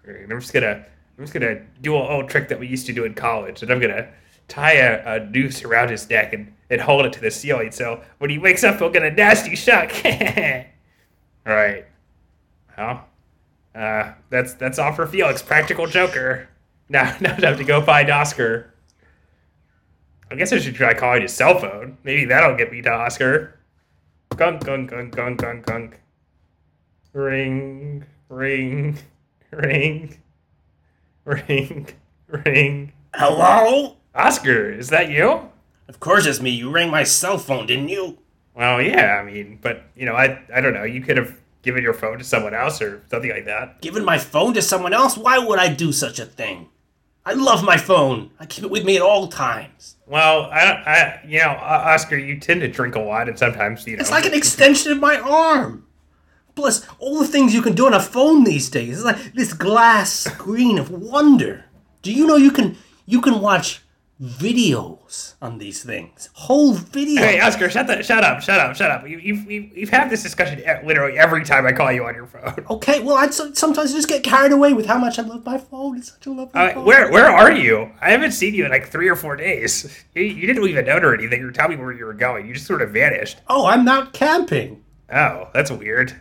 I'm 0.08 0.40
just 0.40 0.54
gonna, 0.54 0.86
I'm 1.18 1.24
just 1.24 1.34
gonna 1.34 1.62
do 1.82 1.96
an 1.96 2.02
old 2.02 2.30
trick 2.30 2.48
that 2.50 2.60
we 2.60 2.68
used 2.68 2.86
to 2.88 2.94
do 2.94 3.04
in 3.06 3.14
college, 3.14 3.62
and 3.62 3.72
I'm 3.72 3.80
gonna 3.80 4.08
tie 4.48 4.74
a, 4.74 5.18
a 5.22 5.26
noose 5.26 5.64
around 5.64 5.90
his 5.92 6.10
neck 6.10 6.34
and, 6.34 6.52
and 6.70 6.82
hold 6.82 7.06
it 7.06 7.14
to 7.14 7.22
the 7.22 7.30
ceiling. 7.30 7.72
So 7.72 8.02
when 8.18 8.30
he 8.32 8.38
wakes 8.40 8.64
up, 8.64 8.80
he'll 8.80 8.90
get 8.90 9.04
a 9.04 9.12
nasty 9.12 9.56
shock. 9.56 9.92
all 10.06 11.54
right. 11.54 11.86
Well, 12.78 13.06
uh, 13.76 14.14
that's 14.30 14.54
that's 14.56 14.80
all 14.80 14.94
for 14.94 15.08
Felix, 15.08 15.42
practical 15.42 15.88
joker. 15.88 16.50
Now, 16.90 17.16
now 17.22 17.36
I 17.38 17.46
have 17.46 17.58
to 17.58 17.64
go 17.64 17.82
find 17.82 18.10
Oscar. 18.10 18.74
I 20.32 20.36
guess 20.36 20.54
I 20.54 20.60
should 20.60 20.76
try 20.76 20.94
calling 20.94 21.24
his 21.24 21.34
cell 21.34 21.58
phone. 21.60 21.98
Maybe 22.04 22.26
that'll 22.26 22.56
get 22.56 22.72
me 22.72 22.82
to 22.84 22.92
Oscar. 22.92 23.60
Gunk, 24.36 24.64
gunk, 24.64 24.92
gunk, 24.92 25.16
gunk, 25.16 25.40
gunk, 25.40 25.66
gunk. 25.66 26.00
Ring, 27.14 28.06
ring, 28.30 29.00
ring, 29.52 30.18
ring, 31.26 31.88
ring. 32.28 32.94
Hello? 33.16 33.98
Oscar, 34.14 34.72
is 34.72 34.90
that 34.90 35.10
you? 35.10 35.50
Of 35.88 36.00
course 36.00 36.28
it's 36.28 36.40
me. 36.40 36.52
You 36.52 36.70
rang 36.70 36.92
my 36.92 37.04
cell 37.04 37.40
phone, 37.40 37.66
didn't 37.66 37.90
you? 37.90 38.20
Well, 38.54 38.82
yeah, 38.82 39.20
I 39.20 39.24
mean, 39.24 39.58
but, 39.62 39.84
you 39.96 40.06
know, 40.06 40.14
I, 40.14 40.44
I 40.54 40.62
don't 40.62 40.74
know. 40.74 40.84
You 40.84 41.02
could 41.02 41.18
have 41.18 41.39
given 41.62 41.84
your 41.84 41.94
phone 41.94 42.18
to 42.18 42.24
someone 42.24 42.54
else 42.54 42.82
or 42.82 43.04
something 43.10 43.32
like 43.32 43.46
that. 43.46 43.82
Giving 43.82 44.06
my 44.06 44.18
phone 44.18 44.54
to 44.54 44.62
someone 44.62 44.94
else? 44.94 45.18
Why 45.18 45.38
would 45.38 45.60
I 45.60 45.74
do 45.74 45.92
such 45.92 46.20
a 46.20 46.26
thing? 46.26 46.70
I 47.26 47.34
love 47.34 47.64
my 47.64 47.78
phone. 47.78 48.32
I 48.40 48.46
keep 48.46 48.64
it 48.64 48.72
with 48.72 48.86
me 48.86 48.96
at 48.96 49.02
all 49.02 49.28
times. 49.28 49.98
Well, 50.08 50.46
I, 50.46 50.64
I, 50.64 51.22
you 51.28 51.40
know, 51.40 51.50
Oscar, 51.50 52.18
you 52.18 52.40
tend 52.40 52.62
to 52.62 52.68
drink 52.68 52.96
a 52.96 53.00
lot, 53.00 53.30
and 53.30 53.38
sometimes, 53.38 53.86
you 53.86 53.98
know, 53.98 54.02
It's 54.02 54.10
like 54.10 54.26
an 54.26 54.34
extension 54.34 54.92
of 54.92 55.00
my 55.00 55.18
arm. 55.18 55.86
Plus, 56.56 56.86
all 56.98 57.20
the 57.20 57.28
things 57.28 57.54
you 57.54 57.62
can 57.62 57.76
do 57.76 57.86
on 57.86 57.94
a 57.94 58.00
phone 58.00 58.44
these 58.44 58.70
days. 58.70 58.98
It's 58.98 59.06
like 59.06 59.34
this 59.34 59.54
glass 59.54 60.12
screen 60.12 60.80
of 60.80 60.90
wonder. 60.90 61.66
Do 62.02 62.12
you 62.12 62.26
know 62.26 62.38
you 62.38 62.52
can 62.52 62.78
you 63.06 63.22
can 63.22 63.42
watch 63.42 63.82
videos 64.22 65.36
on 65.42 65.58
these 65.58 65.84
things? 65.84 66.30
Whole 66.34 66.74
videos. 66.76 67.20
Hey, 67.20 67.40
Oscar, 67.40 67.70
shut 67.70 67.88
the, 67.88 68.02
shut 68.04 68.24
up, 68.24 68.42
shut 68.42 68.60
up, 68.60 68.76
shut 68.76 68.92
up. 68.92 69.08
You, 69.08 69.18
you've, 69.20 69.50
you've, 69.50 69.78
you've 69.78 69.90
had 69.90 70.10
this 70.10 70.24
discussion 70.24 70.62
literally 70.86 71.18
every 71.18 71.44
time 71.46 71.66
I 71.66 71.72
call 71.72 71.92
you 71.92 72.06
on 72.06 72.16
your 72.16 72.26
phone. 72.28 72.66
Okay, 72.70 73.02
well, 73.02 73.16
I 73.16 73.28
sometimes 73.30 73.94
just 73.94 74.08
get 74.08 74.24
carried 74.24 74.52
away 74.52 74.74
with 74.74 74.86
how 74.86 74.98
much 74.98 75.20
I 75.20 75.24
love 75.24 75.46
my 75.46 75.58
phone. 75.58 75.98
It's 75.98 76.12
such 76.12 76.26
a 76.28 76.32
lovely 76.32 76.52
Uh, 76.60 76.74
phone. 76.74 76.86
where 76.86 77.12
where 77.12 77.30
are 77.30 77.52
you? 77.52 77.90
I 78.02 78.12
haven't 78.12 78.32
seen 78.32 78.54
you 78.54 78.66
in 78.66 78.72
like 78.72 78.88
three 78.88 79.10
or 79.10 79.16
four 79.16 79.36
days. 79.36 79.86
You, 80.16 80.24
you 80.24 80.48
didn't 80.48 80.64
leave 80.64 80.76
a 80.76 80.82
note 80.82 81.06
or 81.06 81.14
anything 81.14 81.42
or 81.44 81.52
tell 81.52 81.70
me 81.70 81.76
where 81.78 81.92
you 81.94 82.04
were 82.06 82.14
going. 82.14 82.46
You 82.48 82.54
just 82.56 82.66
sort 82.68 82.82
of 82.82 82.90
vanished. 82.92 83.38
Oh, 83.48 83.68
I'm 83.68 83.88
out 83.88 84.12
camping. 84.12 84.84
Oh, 85.14 85.48
that's 85.54 85.72
weird. 85.72 86.14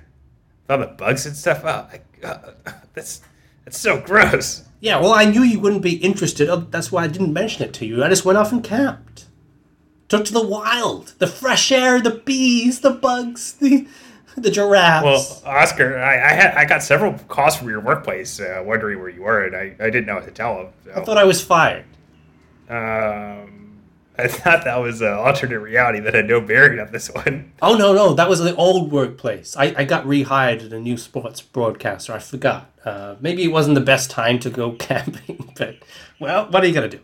All 0.71 0.79
the 0.79 0.87
bugs 0.87 1.27
and 1.27 1.35
stuff. 1.37 1.63
Oh, 1.65 1.89
my 1.91 2.01
God. 2.21 2.55
that's 2.95 3.23
that's 3.69 3.79
so 3.79 4.01
gross. 4.01 4.65
Yeah, 4.81 4.99
well, 4.99 5.13
I 5.13 5.27
knew 5.27 5.43
you 5.43 5.61
wouldn't 5.61 5.83
be 5.83 5.97
interested. 5.97 6.49
Oh, 6.49 6.57
That's 6.71 6.91
why 6.91 7.05
I 7.05 7.07
didn't 7.07 7.35
mention 7.35 7.65
it 7.65 7.75
to 7.75 7.85
you. 7.87 8.03
I 8.03 8.09
just 8.09 8.25
went 8.25 8.39
off 8.39 8.51
and 8.51 8.65
camped. 8.65 9.27
Took 10.09 10.25
to 10.25 10.33
the 10.33 10.47
wild. 10.47 11.13
The 11.19 11.27
fresh 11.27 11.71
air, 11.71 12.01
the 12.01 12.13
bees, 12.13 12.81
the 12.81 12.91
bugs, 12.91 13.53
the 13.61 13.87
the 14.39 14.51
giraffes. 14.51 15.05
Well, 15.05 15.55
Oscar, 15.55 15.99
I 15.99 16.31
I, 16.31 16.33
had, 16.33 16.55
I 16.55 16.65
got 16.65 16.83
several 16.83 17.13
calls 17.29 17.57
from 17.57 17.69
your 17.69 17.81
workplace 17.81 18.41
uh, 18.41 18.63
wondering 18.65 19.01
where 19.01 19.11
you 19.11 19.23
were, 19.23 19.45
and 19.45 19.55
I, 19.55 19.75
I 19.85 19.91
didn't 19.91 20.07
know 20.07 20.15
what 20.15 20.25
to 20.25 20.31
tell 20.31 20.57
them. 20.57 20.69
I 20.95 21.05
thought 21.05 21.19
I 21.19 21.25
was 21.25 21.43
fired. 21.43 21.85
Um, 22.71 23.58
I 24.21 24.27
thought 24.27 24.65
that 24.65 24.77
was 24.77 25.01
an 25.01 25.13
alternate 25.13 25.61
reality 25.61 26.01
that 26.01 26.13
had 26.15 26.27
no 26.27 26.41
bearing 26.41 26.81
on 26.81 26.91
this 26.91 27.09
one. 27.11 27.53
Oh 27.63 27.77
no, 27.77 27.93
no, 27.93 28.15
that 28.15 28.29
was 28.29 28.41
the 28.41 28.55
old 28.57 28.91
workplace. 28.91 29.57
I, 29.57 29.75
I 29.77 29.85
got 29.85 30.05
rehired 30.05 30.67
at 30.67 30.73
a 30.73 30.81
new 30.81 30.97
sports 30.97 31.41
broadcaster. 31.41 32.13
I 32.13 32.19
forgot. 32.19 32.71
Uh, 32.85 33.17
maybe 33.21 33.45
it 33.45 33.49
wasn't 33.53 33.77
the 33.77 33.81
best 33.81 34.11
time 34.11 34.39
to 34.41 34.51
go 34.51 34.73
camping, 34.79 35.53
but 35.57 35.77
well, 36.19 36.51
what 36.51 36.65
are 36.65 36.67
you 36.67 36.75
gonna 36.75 36.89
do? 36.89 37.01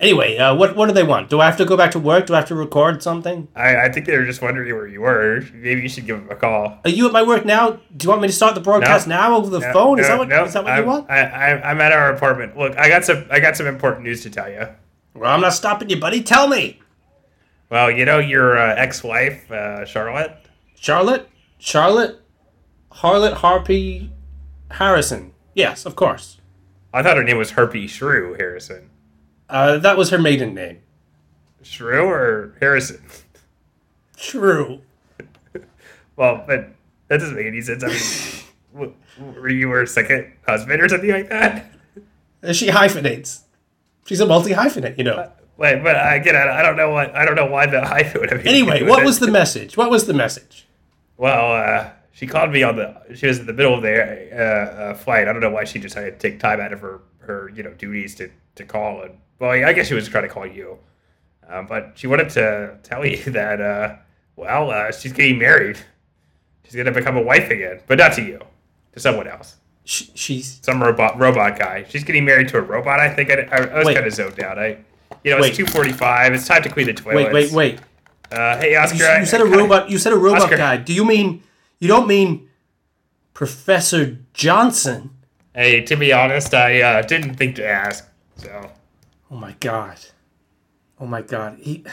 Anyway, 0.00 0.36
uh, 0.36 0.54
what 0.54 0.76
what 0.76 0.86
do 0.86 0.92
they 0.92 1.02
want? 1.04 1.30
Do 1.30 1.40
I 1.40 1.46
have 1.46 1.56
to 1.56 1.64
go 1.64 1.76
back 1.76 1.92
to 1.92 1.98
work? 1.98 2.26
Do 2.26 2.34
I 2.34 2.38
have 2.38 2.48
to 2.48 2.54
record 2.54 3.02
something? 3.02 3.48
I, 3.56 3.76
I 3.76 3.92
think 3.92 4.06
they 4.06 4.16
were 4.18 4.24
just 4.24 4.42
wondering 4.42 4.72
where 4.74 4.86
you 4.88 5.00
were. 5.00 5.42
Maybe 5.54 5.82
you 5.82 5.88
should 5.88 6.04
give 6.06 6.18
them 6.18 6.30
a 6.30 6.34
call. 6.36 6.78
Are 6.84 6.90
you 6.90 7.06
at 7.06 7.12
my 7.12 7.22
work 7.22 7.44
now? 7.44 7.78
Do 7.96 8.04
you 8.04 8.10
want 8.10 8.20
me 8.20 8.28
to 8.28 8.34
start 8.34 8.54
the 8.54 8.60
broadcast 8.60 9.06
No. 9.06 9.16
now 9.16 9.36
over 9.36 9.50
the 9.50 9.60
No, 9.60 9.72
phone? 9.72 9.98
Is 10.00 10.04
no, 10.06 10.08
that 10.10 10.18
what 10.18 10.28
no, 10.28 10.44
is 10.44 10.52
that 10.52 10.64
what 10.64 10.72
I'm, 10.72 10.82
you 10.82 10.88
want? 10.88 11.10
I, 11.10 11.20
I, 11.22 11.70
I'm 11.70 11.80
at 11.80 11.92
our 11.92 12.12
apartment. 12.12 12.56
Look, 12.58 12.76
I 12.76 12.88
got 12.88 13.04
some 13.04 13.24
I 13.30 13.38
got 13.40 13.56
some 13.56 13.66
important 13.66 14.04
news 14.04 14.22
to 14.24 14.30
tell 14.30 14.50
you. 14.50 14.68
Well, 15.14 15.32
I'm 15.32 15.40
not 15.40 15.54
stopping 15.54 15.90
you, 15.90 15.98
buddy. 16.00 16.22
Tell 16.22 16.48
me, 16.48 16.80
Well, 17.70 17.90
you 17.90 18.04
know 18.04 18.18
your 18.18 18.58
uh, 18.58 18.74
ex-wife, 18.76 19.50
uh, 19.50 19.84
Charlotte. 19.84 20.36
Charlotte, 20.78 21.28
Charlotte, 21.58 22.20
Harlot 22.92 23.34
Harpy 23.34 24.10
Harrison. 24.70 25.32
Yes, 25.54 25.86
of 25.86 25.96
course. 25.96 26.38
I 26.92 27.02
thought 27.02 27.16
her 27.16 27.24
name 27.24 27.38
was 27.38 27.52
Harpy 27.52 27.86
Shrew 27.86 28.34
Harrison. 28.38 28.90
Uh, 29.48 29.78
that 29.78 29.96
was 29.96 30.10
her 30.10 30.18
maiden 30.18 30.54
name. 30.54 30.80
Shrew 31.62 32.04
or 32.04 32.54
Harrison? 32.60 33.02
True. 34.16 34.80
Well, 36.16 36.44
but 36.46 36.70
that 37.08 37.18
doesn't 37.18 37.34
make 37.34 37.46
any 37.46 37.60
sense. 37.60 37.82
I 37.82 37.88
mean, 38.78 38.94
were 39.34 39.48
you 39.48 39.68
her 39.70 39.84
second 39.84 40.32
husband 40.46 40.80
or 40.80 40.88
something 40.88 41.10
like 41.10 41.28
that? 41.28 41.72
She 42.52 42.68
hyphenates. 42.68 43.43
She's 44.06 44.20
a 44.20 44.26
multi 44.26 44.52
hyphenate, 44.52 44.98
you 44.98 45.04
know. 45.04 45.30
Wait, 45.56 45.82
but 45.82 45.96
again, 46.14 46.34
I 46.34 46.60
I 46.60 46.62
don't 46.62 46.76
know 46.76 46.90
what 46.90 47.14
I 47.14 47.24
don't 47.24 47.36
know 47.36 47.46
why 47.46 47.66
the 47.66 47.84
hyphen 47.84 48.20
would 48.20 48.30
have. 48.30 48.46
Anyway, 48.46 48.82
what 48.82 49.02
it. 49.02 49.06
was 49.06 49.20
the 49.20 49.30
message? 49.30 49.76
What 49.76 49.90
was 49.90 50.06
the 50.06 50.14
message? 50.14 50.66
Well, 51.16 51.52
uh, 51.52 51.90
she 52.12 52.26
called 52.26 52.50
me 52.50 52.62
on 52.62 52.76
the. 52.76 52.94
She 53.14 53.26
was 53.26 53.38
in 53.38 53.46
the 53.46 53.52
middle 53.52 53.74
of 53.74 53.82
the 53.82 54.30
uh, 54.32 54.40
uh, 54.40 54.94
flight. 54.94 55.28
I 55.28 55.32
don't 55.32 55.40
know 55.40 55.50
why 55.50 55.64
she 55.64 55.78
decided 55.78 56.18
to 56.18 56.30
take 56.30 56.40
time 56.40 56.60
out 56.60 56.72
of 56.72 56.80
her 56.80 57.02
her 57.18 57.50
you 57.54 57.62
know 57.62 57.72
duties 57.74 58.14
to 58.16 58.30
to 58.56 58.64
call. 58.64 59.02
And 59.02 59.18
well, 59.38 59.50
I 59.50 59.72
guess 59.72 59.86
she 59.86 59.94
was 59.94 60.08
trying 60.08 60.24
to 60.24 60.28
call 60.28 60.46
you, 60.46 60.78
um, 61.48 61.66
but 61.66 61.92
she 61.94 62.06
wanted 62.06 62.30
to 62.30 62.78
tell 62.82 63.06
you 63.06 63.16
that 63.30 63.60
uh, 63.60 63.96
well, 64.36 64.70
uh, 64.70 64.90
she's 64.92 65.12
getting 65.12 65.38
married. 65.38 65.78
She's 66.64 66.74
gonna 66.74 66.92
become 66.92 67.16
a 67.16 67.22
wife 67.22 67.50
again, 67.50 67.80
but 67.86 67.98
not 67.98 68.12
to 68.14 68.22
you, 68.22 68.40
to 68.92 69.00
someone 69.00 69.28
else, 69.28 69.56
She, 69.84 70.10
she's 70.14 70.60
some 70.62 70.82
robot 70.82 71.18
robot 71.18 71.58
guy. 71.58 71.84
She's 71.88 72.04
getting 72.04 72.24
married 72.24 72.48
to 72.48 72.58
a 72.58 72.62
robot. 72.62 73.00
I 73.00 73.12
think 73.14 73.30
I, 73.30 73.48
I, 73.52 73.64
I 73.66 73.78
was 73.84 73.94
kind 73.94 74.06
of 74.06 74.12
zoned 74.12 74.40
out. 74.40 74.58
I, 74.58 74.78
you 75.22 75.30
know, 75.30 75.40
Wait. 75.40 75.48
it's 75.48 75.56
two 75.56 75.66
forty 75.66 75.92
five. 75.92 76.32
It's 76.32 76.46
time 76.46 76.62
to 76.62 76.68
clean 76.70 76.86
the 76.86 76.94
toilets. 76.94 77.32
wait, 77.32 77.52
wait, 77.52 77.52
wait. 77.52 77.80
Uh, 78.32 78.58
hey, 78.58 78.74
Oscar. 78.76 78.96
You, 78.98 79.04
I- 79.04 79.20
you 79.20 79.26
said 79.26 79.40
I 79.40 79.44
a 79.44 79.46
robot. 79.46 79.90
You 79.90 79.98
said 79.98 80.12
a 80.12 80.16
robot 80.16 80.42
Oscar. 80.42 80.56
guy. 80.56 80.76
Do 80.78 80.94
you 80.94 81.04
mean 81.04 81.42
you 81.80 81.88
don't 81.88 82.06
mean 82.06 82.48
Professor 83.34 84.18
Johnson? 84.32 85.10
Hey, 85.54 85.82
to 85.82 85.96
be 85.96 86.12
honest, 86.12 86.52
I 86.54 86.80
uh, 86.80 87.02
didn't 87.02 87.34
think 87.34 87.56
to 87.56 87.66
ask. 87.66 88.08
So, 88.36 88.70
Oh 89.30 89.36
my 89.36 89.52
god. 89.60 89.98
Oh 90.98 91.06
my 91.06 91.22
god. 91.22 91.58
He. 91.60 91.84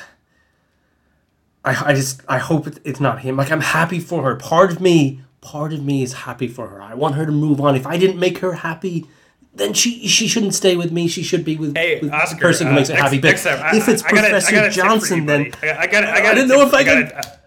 I, 1.64 1.90
I 1.90 1.94
just 1.94 2.22
I 2.28 2.38
hope 2.40 2.68
it's 2.86 3.00
not 3.00 3.20
him. 3.20 3.38
Like 3.38 3.52
I'm 3.52 3.62
happy 3.62 4.00
for 4.00 4.24
her. 4.24 4.36
Part 4.36 4.72
of 4.72 4.82
me, 4.82 5.22
part 5.42 5.74
of 5.74 5.84
me 5.84 6.04
is 6.04 6.14
happy 6.14 6.48
for 6.48 6.68
her. 6.70 6.82
I 6.82 6.94
want 6.94 7.16
her 7.16 7.26
to 7.26 7.32
move 7.32 7.60
on. 7.60 7.76
If 7.76 7.86
I 7.88 7.98
didn't 7.98 8.20
make 8.20 8.38
her 8.40 8.54
happy, 8.54 9.08
then 9.54 9.74
she 9.74 10.08
she 10.08 10.28
shouldn't 10.28 10.54
stay 10.54 10.76
with 10.78 10.92
me. 10.92 11.08
She 11.08 11.24
should 11.24 11.44
be 11.44 11.58
with, 11.58 11.76
hey, 11.76 12.00
with 12.00 12.14
Oscar, 12.14 12.36
the 12.36 12.42
person 12.42 12.68
who 12.68 12.74
uh, 12.74 12.76
makes 12.78 12.90
her 12.90 12.96
happy. 12.96 13.20
But 13.20 13.28
next 13.30 13.44
time, 13.44 13.76
if 13.76 13.88
it's 13.90 14.04
I- 14.04 14.08
I 14.08 14.12
got 14.12 14.24
I 14.26 14.30
Professor 14.30 14.52
got 14.54 14.66
a 14.66 14.70
tip 14.70 14.74
for 14.74 14.82
you, 14.82 14.90
Johnson, 14.90 15.26
then. 15.26 15.52
I, 15.62 15.78
I 15.84 15.88
got, 15.88 16.04
I 16.06 16.22
got. 16.22 16.32
I 16.32 16.36
didn't 16.36 16.50
know 16.50 16.62
if 16.62 16.74
I 16.74 16.84
got 16.84 17.06
could- 17.06 17.12
a- 17.16 17.40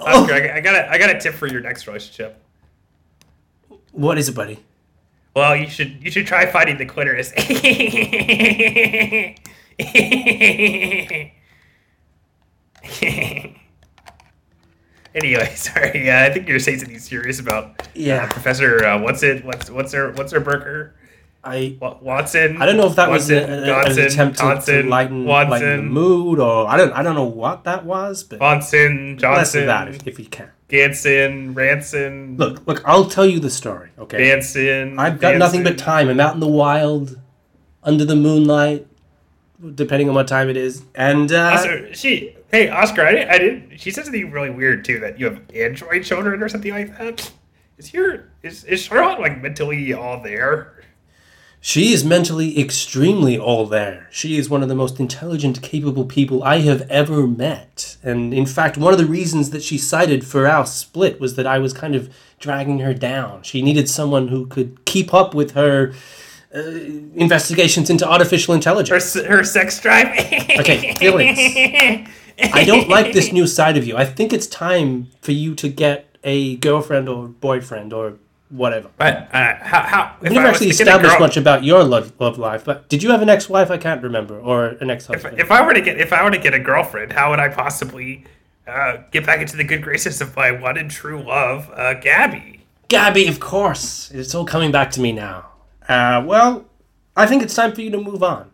uh, 0.00 0.20
Oscar, 0.20 0.34
I 0.34 0.40
got, 0.40 0.50
I 0.56 0.60
got, 0.60 0.74
a, 0.74 0.90
I 0.90 0.98
got 0.98 1.10
a 1.10 1.20
tip 1.20 1.34
for 1.34 1.46
your 1.46 1.60
next 1.60 1.86
relationship. 1.86 2.42
what 3.92 4.18
is 4.18 4.28
it, 4.28 4.34
buddy? 4.34 4.58
Well, 5.36 5.54
you 5.56 5.68
should, 5.68 6.02
you 6.02 6.10
should 6.10 6.26
try 6.26 6.46
fighting 6.46 6.78
the 6.78 6.86
clitoris. 6.86 7.32
anyway, 15.14 15.52
sorry. 15.54 16.10
Uh, 16.10 16.24
I 16.24 16.30
think 16.32 16.48
you're 16.48 16.58
saying 16.58 16.78
something 16.80 16.98
serious 16.98 17.40
about 17.40 17.82
Yeah. 17.94 18.24
uh, 18.24 18.28
Professor. 18.28 18.84
Uh, 18.84 19.00
what's 19.00 19.22
it? 19.22 19.44
What's 19.44 19.70
what's 19.70 19.92
her? 19.92 20.12
What's 20.12 20.32
her 20.32 20.40
burger? 20.40 20.94
I 21.46 21.76
Watson. 21.80 22.60
I 22.62 22.64
don't 22.64 22.78
know 22.78 22.86
if 22.86 22.96
that 22.96 23.10
was 23.10 23.30
Watson, 23.30 23.64
a, 23.64 23.70
a- 23.70 23.84
an 23.84 23.98
attempt 23.98 24.38
to, 24.38 24.60
to 24.82 24.88
lighten, 24.88 25.26
Watson, 25.26 25.50
lighten 25.50 25.76
the 25.76 25.82
mood, 25.82 26.38
or 26.38 26.66
I 26.66 26.78
don't 26.78 26.92
I 26.92 27.02
don't 27.02 27.14
know 27.14 27.24
what 27.24 27.64
that 27.64 27.84
was, 27.84 28.22
but 28.24 28.40
Watson, 28.40 29.18
Johnson, 29.18 29.66
that 29.66 29.88
if, 29.88 30.06
if 30.06 30.18
you 30.18 30.24
can. 30.24 30.48
Ganson, 30.70 31.54
Ranson, 31.54 32.36
Look, 32.38 32.66
look, 32.66 32.82
I'll 32.86 33.04
tell 33.04 33.26
you 33.26 33.38
the 33.38 33.50
story, 33.50 33.90
okay? 33.98 34.16
Vanson. 34.18 34.98
I've 34.98 35.20
got 35.20 35.36
nothing 35.36 35.62
but 35.62 35.76
time. 35.76 36.08
I'm 36.08 36.18
out 36.18 36.32
in 36.32 36.40
the 36.40 36.48
wild, 36.48 37.20
under 37.82 38.06
the 38.06 38.16
moonlight, 38.16 38.86
depending 39.74 40.08
on 40.08 40.14
what 40.14 40.26
time 40.26 40.48
it 40.48 40.56
is, 40.56 40.82
and 40.94 41.30
uh, 41.30 41.50
Also, 41.50 41.92
she. 41.92 42.34
Hey, 42.54 42.68
Oscar. 42.68 43.02
I 43.02 43.10
didn't, 43.10 43.28
I 43.30 43.38
didn't. 43.38 43.78
She 43.80 43.90
said 43.90 44.04
something 44.04 44.30
really 44.30 44.50
weird 44.50 44.84
too. 44.84 45.00
That 45.00 45.18
you 45.18 45.26
have 45.26 45.40
android 45.52 46.04
children 46.04 46.40
or 46.40 46.48
something 46.48 46.70
like 46.72 46.96
that. 46.98 47.32
Is 47.78 47.92
your 47.92 48.28
is 48.44 48.62
is 48.62 48.82
Charlotte 48.82 49.18
like 49.18 49.42
mentally 49.42 49.92
all 49.92 50.22
there? 50.22 50.72
She 51.60 51.92
is 51.92 52.04
mentally 52.04 52.60
extremely 52.60 53.36
all 53.36 53.66
there. 53.66 54.06
She 54.12 54.38
is 54.38 54.48
one 54.48 54.62
of 54.62 54.68
the 54.68 54.76
most 54.76 55.00
intelligent, 55.00 55.62
capable 55.62 56.04
people 56.04 56.44
I 56.44 56.58
have 56.60 56.82
ever 56.82 57.26
met. 57.26 57.96
And 58.04 58.32
in 58.32 58.46
fact, 58.46 58.76
one 58.78 58.92
of 58.92 59.00
the 59.00 59.06
reasons 59.06 59.50
that 59.50 59.64
she 59.64 59.76
cited 59.76 60.24
for 60.24 60.46
our 60.46 60.64
split 60.64 61.18
was 61.18 61.34
that 61.34 61.48
I 61.48 61.58
was 61.58 61.72
kind 61.72 61.96
of 61.96 62.14
dragging 62.38 62.78
her 62.80 62.94
down. 62.94 63.42
She 63.42 63.62
needed 63.62 63.88
someone 63.88 64.28
who 64.28 64.46
could 64.46 64.84
keep 64.84 65.12
up 65.12 65.34
with 65.34 65.52
her 65.52 65.92
uh, 66.54 66.60
investigations 67.16 67.90
into 67.90 68.08
artificial 68.08 68.54
intelligence. 68.54 69.16
s- 69.16 69.24
her 69.24 69.42
sex 69.42 69.80
drive. 69.80 70.06
Okay, 70.60 70.94
feelings. 70.94 72.08
I 72.42 72.64
don't 72.64 72.88
like 72.88 73.12
this 73.12 73.32
new 73.38 73.46
side 73.46 73.76
of 73.76 73.86
you. 73.86 73.96
I 73.96 74.04
think 74.04 74.32
it's 74.32 74.46
time 74.46 75.08
for 75.22 75.32
you 75.32 75.54
to 75.56 75.68
get 75.68 76.06
a 76.24 76.56
girlfriend 76.56 77.08
or 77.08 77.28
boyfriend 77.28 77.92
or 77.92 78.14
whatever. 78.50 78.88
But 78.96 79.28
uh, 79.32 79.54
how 79.60 79.82
how 79.82 80.16
We 80.20 80.28
if 80.28 80.32
never 80.34 80.46
I 80.46 80.50
actually 80.50 80.70
to 80.70 80.76
get 80.78 80.86
a 80.86 80.90
established 80.90 81.12
girl- 81.18 81.26
much 81.26 81.36
about 81.36 81.64
your 81.64 81.84
love, 81.84 82.12
love 82.18 82.38
life, 82.38 82.64
but 82.64 82.88
did 82.88 83.02
you 83.02 83.10
have 83.10 83.22
an 83.22 83.28
ex-wife? 83.28 83.70
I 83.70 83.78
can't 83.78 84.02
remember, 84.02 84.38
or 84.38 84.66
an 84.66 84.90
ex-husband. 84.90 85.38
if 85.38 85.50
I 85.50 85.64
were 85.66 85.74
to 85.74 85.80
get 85.80 86.00
if 86.00 86.12
I 86.12 86.22
were 86.24 86.30
to 86.30 86.38
get 86.38 86.54
a 86.54 86.58
girlfriend, 86.58 87.12
how 87.12 87.30
would 87.30 87.40
I 87.40 87.48
possibly 87.48 88.24
uh, 88.66 88.98
get 89.10 89.26
back 89.26 89.40
into 89.40 89.56
the 89.56 89.64
good 89.64 89.82
graces 89.82 90.20
of 90.20 90.34
my 90.36 90.50
one 90.50 90.76
and 90.78 90.90
true 90.90 91.22
love, 91.22 91.70
uh, 91.74 91.94
Gabby? 91.94 92.60
Gabby, 92.88 93.26
of 93.26 93.40
course. 93.40 94.10
It's 94.12 94.34
all 94.34 94.44
coming 94.44 94.70
back 94.70 94.90
to 94.92 95.00
me 95.00 95.12
now. 95.12 95.46
Uh, 95.88 96.22
well, 96.24 96.66
I 97.16 97.26
think 97.26 97.42
it's 97.42 97.54
time 97.54 97.72
for 97.72 97.80
you 97.80 97.90
to 97.90 97.98
move 98.00 98.22
on. 98.22 98.50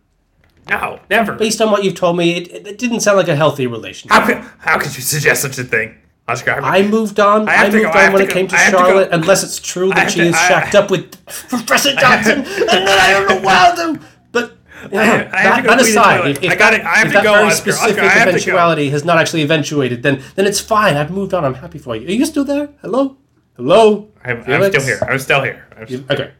No, 0.69 1.01
never. 1.11 1.33
Based 1.35 1.61
on 1.61 1.71
what 1.71 1.83
you've 1.85 1.95
told 1.97 2.17
me, 2.17 2.37
it, 2.37 2.67
it 2.67 2.79
didn't 2.79 3.01
sound 3.01 3.17
like 3.19 3.29
a 3.29 3.37
healthy 3.37 3.67
relationship. 3.67 4.13
How 4.13 4.25
could 4.27 4.37
how 4.59 4.79
could 4.79 4.95
you 4.97 5.03
suggest 5.03 5.43
such 5.43 5.59
a 5.59 5.65
thing, 5.65 5.97
Oscar? 6.29 6.61
I, 6.63 6.79
I 6.79 6.83
moved 6.89 7.19
on. 7.19 7.49
I 7.49 7.55
I, 7.55 7.71
moved 7.71 7.83
go- 7.85 7.89
on 7.91 7.95
have 7.97 8.13
when 8.13 8.23
it 8.23 8.27
go- 8.29 8.33
came 8.35 8.47
to 8.49 8.55
I 8.55 8.59
have 8.59 8.73
to 8.73 8.79
go- 8.79 8.85
Charlotte, 8.87 9.09
unless 9.13 9.43
it's 9.43 9.59
true 9.59 9.89
that 9.91 10.11
she 10.11 10.21
to- 10.21 10.27
is 10.27 10.35
I- 10.37 10.49
shacked 10.49 10.75
up 10.75 10.91
with 10.91 11.13
Professor 11.49 11.95
Johnson, 11.95 12.39
and 12.45 12.47
then 12.47 12.89
I 12.89 13.11
don't 13.13 13.29
know 13.29 13.41
what 13.47 13.79
I'll. 13.79 13.99
But 14.33 14.57
you 14.85 14.91
know, 14.91 15.01
I 15.03 15.07
have 15.07 15.27
to 15.27 15.31
that, 15.33 15.63
go 15.65 15.69
that 15.71 15.77
the 15.83 15.91
aside, 15.91 16.31
if, 16.31 16.43
if 16.45 16.53
I 16.53 16.55
that, 16.57 16.75
I 16.75 16.95
have 16.99 17.07
if 17.07 17.13
to 17.13 17.15
that 17.19 17.25
go, 17.25 17.33
very 17.35 17.47
Oscar. 17.47 17.73
Specific 17.73 18.03
I 18.05 18.07
have 18.09 18.19
to 18.27 18.31
go. 18.33 18.37
eventuality 18.37 18.91
has 18.91 19.05
not 19.05 19.19
actually 19.19 19.43
eventuated, 19.43 20.03
then 20.05 20.23
then 20.37 20.47
it's 20.47 20.61
fine. 20.61 20.97
I've 20.97 21.11
moved 21.11 21.35
on. 21.35 21.45
I'm 21.45 21.55
happy 21.55 21.79
for 21.79 21.97
you. 21.97 22.07
Are 22.07 22.11
you 22.13 22.25
still 22.27 22.45
there? 22.45 22.69
Hello, 22.81 23.17
hello. 23.57 24.09
I'm, 24.25 24.43
I'm 24.47 24.71
still 24.71 24.83
here. 24.83 24.99
I'm 25.09 25.19
still 25.19 25.43
here. 25.43 25.67
I'm 25.77 25.87
You- 25.89 26.05
Okay. 26.11 26.33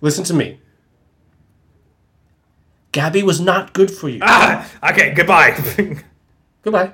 Listen 0.00 0.24
to 0.24 0.34
me. 0.34 0.60
Gabby 2.98 3.22
was 3.22 3.40
not 3.40 3.74
good 3.74 3.92
for 3.92 4.08
you. 4.08 4.18
ah, 4.22 4.68
okay, 4.90 5.14
goodbye. 5.14 5.54
Goodbye. 6.64 6.90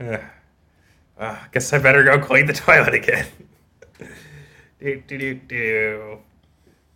Uh, 0.00 1.36
guess 1.52 1.70
I 1.74 1.78
better 1.78 2.02
go 2.02 2.18
clean 2.18 2.46
the 2.46 2.54
toilet 2.54 2.94
again. 2.94 3.26
do 4.80 5.02
do 5.06 5.18
do 5.18 5.34
do. 5.34 6.18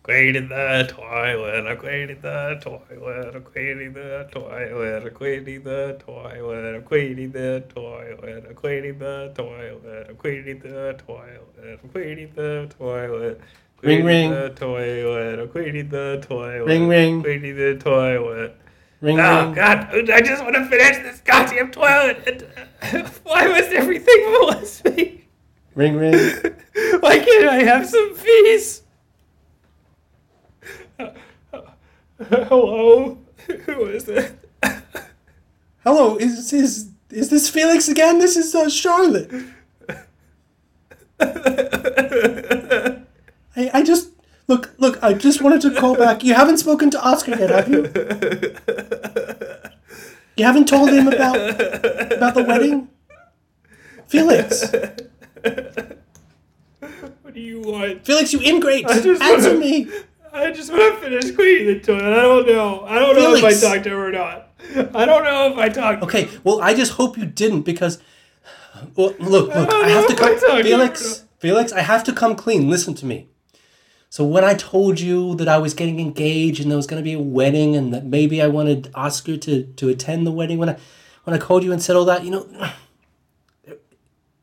Cleaning 0.01 0.49
the 0.49 0.87
toilet. 0.89 1.67
I'm 1.67 1.77
cleaning 1.77 2.19
the 2.19 2.59
toilet. 2.59 3.35
I'm 3.35 3.43
cleaning 3.43 3.93
the 3.93 4.27
toilet. 4.31 5.03
I'm 5.05 5.13
cleaning 5.13 5.63
the 5.63 5.99
toilet. 6.01 6.75
I'm 6.75 6.83
cleaning 6.83 7.31
the 7.31 7.65
toilet. 7.69 8.45
I'm 8.47 8.55
cleaning 8.55 8.97
the 8.97 9.31
toilet. 9.35 10.07
I'm 10.09 10.15
cleaning 10.15 10.59
the 10.61 10.95
toilet. 11.05 11.79
I'm 11.83 11.89
cleaning 11.89 12.31
the 12.35 12.73
toilet. 12.75 13.41
Ring, 13.85 14.05
ring. 14.05 14.31
the 14.31 14.49
toilet. 14.55 15.39
I'm 15.39 15.49
cleaning 15.49 15.89
the 15.89 16.23
toilet. 16.27 16.65
Ring, 16.65 16.87
ring. 16.87 17.21
Cleaning 17.21 17.55
the 17.55 17.75
toilet. 17.75 18.57
Ring 19.01 19.17
ring. 19.17 19.25
Oh 19.25 19.45
ring. 19.45 19.53
God! 19.53 20.09
I 20.09 20.21
just 20.21 20.43
want 20.43 20.55
to 20.55 20.65
finish 20.65 20.97
this 20.97 21.21
goddamn 21.21 21.71
toilet. 21.71 22.23
And, 22.81 23.07
why 23.23 23.47
must 23.47 23.71
everything 23.71 24.31
molest 24.31 24.85
me? 24.85 25.25
Ring 25.75 25.97
ring. 25.97 26.13
Why 27.01 27.19
can't 27.19 27.49
I 27.49 27.63
have 27.63 27.85
some 27.85 28.15
peace? 28.15 28.81
Hello, 32.29 33.17
who 33.65 33.85
is 33.85 34.07
it? 34.07 34.39
Hello, 35.83 36.15
is 36.15 36.53
is 36.53 36.89
is 37.09 37.29
this 37.29 37.49
Felix 37.49 37.89
again? 37.89 38.19
This 38.19 38.37
is 38.37 38.55
uh, 38.55 38.69
Charlotte. 38.69 39.29
I 43.55 43.71
I 43.73 43.83
just 43.83 44.09
look 44.47 44.73
look. 44.77 45.01
I 45.03 45.13
just 45.13 45.41
wanted 45.41 45.61
to 45.61 45.71
call 45.79 45.95
back. 45.95 46.23
You 46.23 46.33
haven't 46.33 46.57
spoken 46.57 46.89
to 46.91 47.01
Oscar 47.01 47.31
yet, 47.31 47.49
have 47.49 47.69
you? 47.69 47.83
You 50.37 50.43
haven't 50.43 50.67
told 50.67 50.89
him 50.89 51.07
about 51.07 51.37
about 52.11 52.33
the 52.35 52.43
wedding, 52.45 52.89
Felix. 54.07 54.69
What 57.21 57.33
do 57.33 57.39
you 57.39 57.61
want? 57.61 58.05
Felix, 58.05 58.33
you 58.33 58.41
ingrate. 58.41 58.87
just 58.87 59.21
Answer 59.21 59.49
wanna- 59.53 59.59
me. 59.59 59.87
I 60.33 60.51
just 60.51 60.69
want 60.71 60.95
to 60.95 60.99
finish 61.01 61.31
cleaning 61.33 61.67
the 61.67 61.79
toilet. 61.79 62.03
I 62.13 62.21
don't 62.21 62.45
know. 62.47 62.85
I 62.85 62.99
don't 62.99 63.15
know 63.15 63.35
Felix. 63.35 63.63
if 63.63 63.63
I 63.63 63.73
talked 63.75 63.83
to 63.85 63.89
her 63.91 64.09
or 64.09 64.11
not. 64.11 64.49
I 64.93 65.05
don't 65.05 65.23
know 65.23 65.53
if 65.53 65.57
I 65.57 65.69
talked. 65.69 66.03
Okay, 66.03 66.27
well, 66.43 66.61
I 66.61 66.73
just 66.73 66.91
hope 66.93 67.17
you 67.17 67.25
didn't 67.25 67.61
because, 67.61 67.99
well, 68.97 69.13
look, 69.19 69.47
look, 69.47 69.69
don't 69.69 69.85
I 69.85 69.89
have 69.89 70.07
to 70.07 70.13
know 70.13 70.27
if 70.33 70.43
I 70.43 70.47
come, 70.47 70.57
you 70.57 70.63
Felix, 70.63 71.23
Felix, 71.39 71.71
I 71.71 71.79
have 71.79 72.03
to 72.03 72.11
come 72.11 72.35
clean. 72.35 72.69
Listen 72.69 72.93
to 72.95 73.05
me. 73.05 73.29
So 74.09 74.23
when 74.23 74.43
I 74.43 74.53
told 74.53 74.99
you 74.99 75.35
that 75.35 75.47
I 75.47 75.57
was 75.57 75.73
getting 75.73 75.99
engaged 75.99 76.61
and 76.61 76.71
there 76.71 76.77
was 76.77 76.87
going 76.87 77.01
to 77.01 77.03
be 77.03 77.13
a 77.13 77.19
wedding 77.19 77.75
and 77.75 77.93
that 77.93 78.05
maybe 78.05 78.41
I 78.41 78.47
wanted 78.47 78.91
Oscar 78.95 79.35
to 79.37 79.63
to 79.63 79.89
attend 79.89 80.25
the 80.25 80.31
wedding, 80.31 80.57
when 80.57 80.69
I 80.69 80.77
when 81.25 81.35
I 81.35 81.39
called 81.39 81.63
you 81.63 81.71
and 81.71 81.81
said 81.81 81.95
all 81.95 82.05
that, 82.05 82.23
you 82.23 82.31
know, 82.31 82.47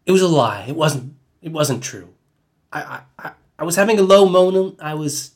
it 0.05 0.13
was 0.13 0.23
a 0.23 0.29
lie. 0.29 0.65
It 0.69 0.77
wasn't. 0.77 1.15
It 1.41 1.53
wasn't 1.53 1.83
true. 1.83 2.09
I 2.73 3.01
I, 3.19 3.33
I, 3.59 3.65
was 3.65 3.77
having 3.77 3.99
a 3.99 4.03
low 4.03 4.27
moment. 4.27 4.79
I 4.81 4.95
was. 4.95 5.33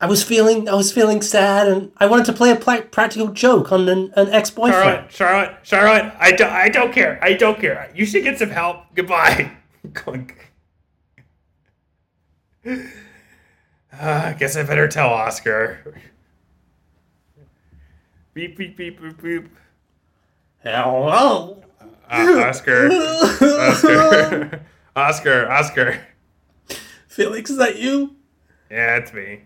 I 0.00 0.06
was 0.06 0.22
feeling 0.22 0.68
I 0.68 0.74
was 0.74 0.92
feeling 0.92 1.22
sad 1.22 1.68
and 1.68 1.92
I 1.98 2.06
wanted 2.06 2.26
to 2.26 2.32
play 2.32 2.50
a 2.50 2.56
pla- 2.56 2.82
practical 2.82 3.28
joke 3.28 3.72
on 3.72 3.88
an, 3.88 4.12
an 4.16 4.28
ex-boyfriend. 4.30 5.10
Charlotte, 5.10 5.12
Charlotte, 5.12 5.56
Charlotte. 5.62 6.14
I 6.18 6.32
don't. 6.32 6.50
I 6.50 6.68
don't 6.68 6.92
care. 6.92 7.18
I 7.22 7.34
don't 7.34 7.58
care. 7.58 7.90
You 7.94 8.04
should 8.04 8.24
get 8.24 8.38
some 8.38 8.50
help. 8.50 8.94
Goodbye. 8.94 9.52
Uh, 12.66 12.78
I 13.92 14.32
guess 14.38 14.56
I 14.56 14.62
better 14.62 14.88
tell 14.88 15.08
Oscar. 15.08 15.78
Beep 18.32 18.56
beep 18.56 18.76
beep 18.76 19.00
beep 19.00 19.22
beep. 19.22 19.48
Hello. 20.62 21.62
Uh, 22.10 22.44
Oscar. 22.48 22.88
Oscar. 22.90 24.60
Oscar. 24.96 25.50
Oscar. 25.50 26.00
Felix, 27.08 27.50
is 27.50 27.58
that 27.58 27.76
you? 27.78 28.16
Yeah, 28.70 28.96
it's 28.96 29.12
me. 29.12 29.42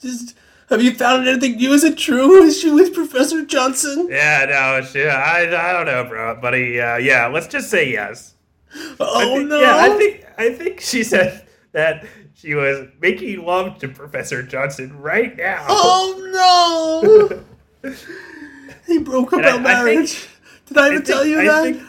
Just 0.00 0.34
have 0.68 0.82
you 0.82 0.94
found 0.94 1.26
anything 1.26 1.56
new? 1.56 1.72
Is 1.72 1.84
it 1.84 1.96
true? 1.96 2.42
Is 2.42 2.60
she 2.60 2.70
with 2.70 2.92
Professor 2.92 3.44
Johnson? 3.46 4.08
Yeah, 4.10 4.46
no, 4.48 4.84
shit. 4.84 5.08
I, 5.08 5.44
I 5.44 5.72
don't 5.72 5.86
know, 5.86 6.04
bro, 6.04 6.38
buddy. 6.40 6.80
Uh, 6.80 6.96
yeah, 6.96 7.26
let's 7.28 7.46
just 7.46 7.70
say 7.70 7.90
yes. 7.90 8.34
I 8.74 8.94
Oh 9.00 9.36
think- 9.36 9.48
no! 9.48 9.60
Yeah, 9.60 9.76
I 9.76 9.88
think 9.96 10.24
I 10.38 10.52
think 10.52 10.80
she 10.80 11.02
said 11.04 11.46
that 11.72 12.04
she 12.42 12.54
was 12.54 12.88
making 13.00 13.44
love 13.44 13.78
to 13.78 13.88
Professor 13.88 14.42
Johnson 14.42 14.98
right 15.00 15.36
now. 15.36 15.64
Oh 15.68 17.42
no! 17.82 17.92
he 18.86 18.98
broke 18.98 19.32
up 19.32 19.38
And 19.40 19.46
I- 19.46 19.50
our 19.52 19.58
I 19.58 19.84
think- 19.84 19.84
marriage. 20.00 20.28
Did 20.66 20.78
I 20.78 20.82
I 20.84 20.86
ever 20.88 20.94
think- 20.96 21.06
tell 21.06 21.24
you 21.24 21.40
I 21.40 21.44
that? 21.44 21.62
Think, 21.62 21.82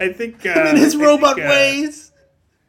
I 0.00 0.08
think 0.12 0.46
uh, 0.46 0.54
Him 0.54 0.66
in 0.68 0.76
his 0.76 0.94
I 0.96 0.98
robot 1.04 1.34
think, 1.36 1.46
uh, 1.46 1.50
ways. 1.50 2.12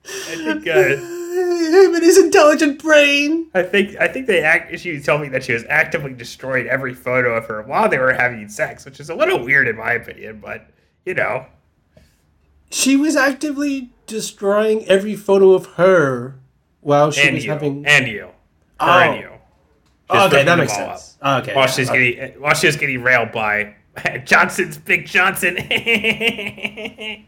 I 0.05 0.35
think 0.35 0.67
uh, 0.67 0.73
Him 0.73 1.95
and 1.95 2.03
his 2.03 2.17
intelligent 2.17 2.81
brain. 2.81 3.47
I 3.53 3.63
think 3.63 3.95
I 3.97 4.07
think 4.09 4.27
they 4.27 4.41
act. 4.43 4.77
She 4.79 4.99
told 4.99 5.21
me 5.21 5.29
that 5.29 5.43
she 5.43 5.53
was 5.53 5.63
actively 5.69 6.13
destroying 6.13 6.67
every 6.67 6.93
photo 6.93 7.35
of 7.37 7.45
her 7.45 7.61
while 7.63 7.87
they 7.87 7.97
were 7.99 8.11
having 8.13 8.49
sex, 8.49 8.83
which 8.83 8.99
is 8.99 9.09
a 9.09 9.15
little 9.15 9.41
weird 9.43 9.67
in 9.69 9.77
my 9.77 9.93
opinion. 9.93 10.39
But 10.41 10.67
you 11.05 11.13
know, 11.13 11.45
She 12.69 12.97
was 12.97 13.15
actively 13.15 13.91
destroying 14.07 14.85
every 14.87 15.15
photo 15.15 15.51
of 15.53 15.65
her 15.75 16.35
while 16.81 17.11
she 17.11 17.27
and 17.27 17.35
was 17.35 17.45
you, 17.45 17.51
having. 17.51 17.85
and 17.85 18.07
you, 18.07 18.21
her 18.21 18.31
Oh. 18.79 18.99
and 18.99 19.21
you. 19.21 19.29
Just 20.11 20.33
okay, 20.33 20.43
that 20.43 20.57
makes 20.57 20.73
sense. 20.73 21.17
Okay. 21.23 21.55
While 21.55 21.65
yeah, 21.65 21.71
she's 21.71 21.89
okay. 21.89 22.15
getting 22.15 22.41
while 22.41 22.53
she 22.53 22.67
was 22.67 22.75
getting 22.75 23.01
railed 23.01 23.31
by 23.31 23.75
Johnson's 24.25 24.77
Big 24.77 25.05
Johnson. 25.05 25.55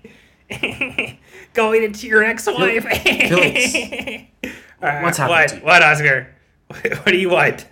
Going 1.53 1.83
into 1.83 2.07
your 2.07 2.23
ex-wife. 2.23 2.85
Uh, 2.85 2.89
What's 5.01 5.17
happened 5.17 5.61
what? 5.61 5.63
What, 5.63 5.83
Oscar? 5.83 6.27
What 6.67 7.05
do 7.05 7.17
you 7.17 7.29
want? 7.29 7.67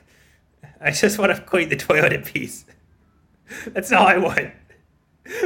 I 0.80 0.92
just 0.92 1.20
want 1.20 1.36
to 1.36 1.42
clean 1.42 1.70
the 1.70 1.76
toilet 1.76 2.14
in 2.14 2.24
peace. 2.24 2.66
That's 3.68 3.92
all 3.92 4.08
I 4.08 4.18
want. 4.18 4.52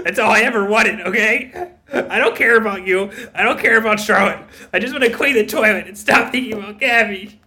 That's 0.03 0.19
all 0.19 0.31
I 0.31 0.41
ever 0.41 0.65
wanted, 0.65 1.01
okay? 1.01 1.71
I 1.91 2.17
don't 2.17 2.35
care 2.35 2.57
about 2.57 2.87
you. 2.87 3.11
I 3.33 3.43
don't 3.43 3.59
care 3.59 3.77
about 3.77 3.99
Charlotte. 3.99 4.39
I 4.73 4.79
just 4.79 4.93
want 4.93 5.03
to 5.03 5.11
clean 5.11 5.35
the 5.35 5.45
toilet 5.45 5.87
and 5.87 5.97
stop 5.97 6.31
thinking 6.31 6.53
about 6.53 6.79
Gabby. 6.79 7.39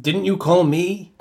Didn't 0.00 0.24
you 0.24 0.36
call 0.36 0.64
me? 0.64 1.12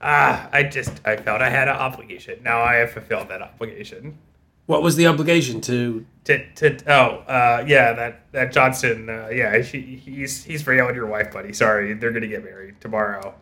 Ah, 0.00 0.48
I 0.52 0.64
just, 0.64 1.00
I 1.04 1.16
felt 1.16 1.40
I 1.40 1.48
had 1.48 1.68
an 1.68 1.76
obligation. 1.76 2.42
Now 2.42 2.60
I 2.60 2.74
have 2.74 2.90
fulfilled 2.90 3.28
that 3.28 3.40
obligation. 3.40 4.18
What 4.66 4.82
was 4.82 4.96
the 4.96 5.06
obligation 5.06 5.60
to? 5.62 6.04
To, 6.24 6.52
to, 6.54 6.92
oh, 6.92 7.18
uh, 7.26 7.64
yeah, 7.66 7.92
that, 7.92 8.32
that 8.32 8.52
Johnson, 8.52 9.08
uh, 9.08 9.28
yeah, 9.30 9.58
he, 9.58 9.80
he's, 9.96 10.42
he's 10.44 10.62
for 10.62 10.74
you 10.74 10.86
and 10.86 10.96
your 10.96 11.06
wife, 11.06 11.32
buddy. 11.32 11.52
Sorry, 11.52 11.94
they're 11.94 12.12
gonna 12.12 12.26
get 12.26 12.44
married 12.44 12.80
tomorrow, 12.80 13.34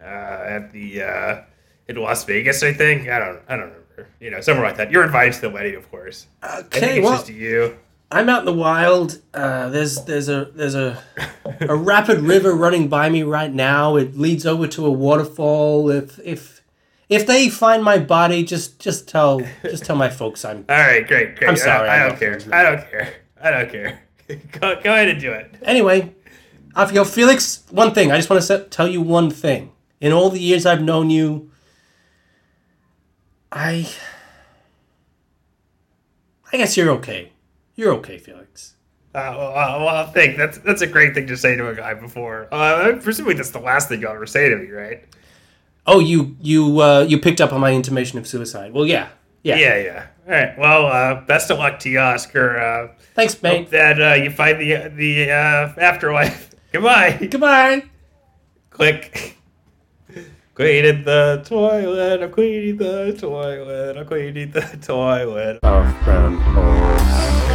uh, 0.00 0.04
at 0.04 0.72
the, 0.72 1.02
uh, 1.02 1.42
in 1.88 1.96
Las 1.96 2.24
Vegas, 2.24 2.62
I 2.62 2.72
think. 2.72 3.08
I 3.08 3.18
don't, 3.18 3.42
I 3.48 3.56
don't 3.56 3.72
You 4.20 4.30
know, 4.30 4.40
somewhere 4.40 4.66
like 4.66 4.76
that. 4.76 4.90
You're 4.90 5.04
invited 5.04 5.34
to 5.34 5.40
the 5.42 5.50
wedding, 5.50 5.74
of 5.76 5.90
course. 5.90 6.26
I 6.42 6.60
Okay, 6.60 7.00
well, 7.00 7.12
just 7.12 7.28
you. 7.28 7.76
I'm 8.10 8.28
out 8.28 8.40
in 8.40 8.44
the 8.44 8.52
wild. 8.52 9.20
Uh, 9.32 9.68
there's 9.70 10.04
there's 10.04 10.28
a 10.28 10.46
there's 10.54 10.74
a 10.74 11.02
a 11.60 11.74
rapid 11.74 12.20
river 12.20 12.54
running 12.54 12.88
by 12.88 13.08
me 13.08 13.22
right 13.22 13.52
now. 13.52 13.96
It 13.96 14.16
leads 14.16 14.46
over 14.46 14.68
to 14.68 14.86
a 14.86 14.90
waterfall. 14.90 15.90
If 15.90 16.18
if 16.20 16.62
if 17.08 17.26
they 17.26 17.48
find 17.48 17.82
my 17.82 17.98
body, 17.98 18.44
just 18.44 18.78
just 18.78 19.08
tell 19.08 19.40
just 19.62 19.84
tell 19.84 19.96
my 19.96 20.08
folks 20.08 20.44
I'm. 20.44 20.64
All 20.68 20.76
right, 20.76 21.06
great, 21.06 21.36
great. 21.36 21.48
I'm 21.48 21.56
sorry, 21.56 21.88
I, 21.88 21.96
I 21.96 21.98
don't 22.08 22.10
don't 22.10 22.18
care. 22.20 22.54
I 22.54 22.62
don't 22.62 22.90
care. 22.90 23.14
I 23.40 23.50
don't 23.50 23.70
care. 23.70 24.00
go, 24.52 24.80
go 24.80 24.92
ahead 24.92 25.08
and 25.08 25.20
do 25.20 25.32
it. 25.32 25.54
Anyway, 25.62 26.14
Raphael 26.76 27.04
Felix, 27.04 27.64
one 27.70 27.92
thing 27.92 28.10
I 28.10 28.16
just 28.16 28.30
want 28.30 28.42
to 28.42 28.66
tell 28.70 28.88
you 28.88 29.02
one 29.02 29.30
thing. 29.30 29.72
In 30.00 30.12
all 30.12 30.30
the 30.30 30.40
years 30.40 30.66
I've 30.66 30.82
known 30.82 31.10
you, 31.10 31.50
I 33.54 33.88
I 36.52 36.56
guess 36.56 36.76
you're 36.76 36.90
okay. 36.90 37.32
You're 37.76 37.92
okay, 37.94 38.18
Felix. 38.18 38.74
Uh, 39.14 39.32
well, 39.36 39.48
uh, 39.50 39.78
well, 39.84 39.88
I 39.88 40.06
think 40.06 40.36
that's 40.36 40.58
that's 40.58 40.82
a 40.82 40.86
great 40.88 41.14
thing 41.14 41.28
to 41.28 41.36
say 41.36 41.54
to 41.56 41.68
a 41.68 41.74
guy 41.74 41.94
before. 41.94 42.48
Uh, 42.52 42.56
I'm 42.88 42.98
presuming 43.00 43.36
that's 43.36 43.50
the 43.50 43.60
last 43.60 43.88
thing 43.88 44.00
you'll 44.00 44.10
ever 44.10 44.26
say 44.26 44.48
to 44.48 44.56
me, 44.56 44.70
right? 44.70 45.04
Oh, 45.86 46.00
you 46.00 46.36
you 46.40 46.80
uh, 46.80 47.06
you 47.08 47.18
picked 47.20 47.40
up 47.40 47.52
on 47.52 47.60
my 47.60 47.72
intimation 47.72 48.18
of 48.18 48.26
suicide. 48.26 48.72
Well, 48.72 48.86
yeah, 48.86 49.08
yeah. 49.44 49.56
Yeah, 49.56 49.76
yeah. 49.76 50.06
All 50.26 50.32
right. 50.32 50.58
Well, 50.58 50.86
uh, 50.86 51.20
best 51.26 51.50
of 51.50 51.58
luck 51.58 51.78
to 51.80 51.90
you, 51.90 52.00
Oscar. 52.00 52.58
Uh, 52.58 52.88
Thanks, 53.14 53.34
hope 53.34 53.42
mate. 53.42 53.70
that 53.70 54.02
uh, 54.02 54.14
you 54.14 54.30
find 54.30 54.58
the 54.60 54.88
the 54.88 55.30
uh, 55.30 55.72
afterlife. 55.80 56.50
Goodbye. 56.72 57.28
Goodbye. 57.30 57.84
Click. 58.70 59.36
Cleaning 60.54 61.02
the 61.02 61.42
toilet. 61.44 62.22
I'm 62.22 62.30
cleaning 62.30 62.76
the 62.76 63.12
toilet. 63.18 63.96
I'm 63.96 64.06
cleaning 64.06 64.52
the 64.52 64.60
toilet. 64.80 65.58
Of 65.64 66.04
brown 66.04 66.36
horse. 66.36 67.53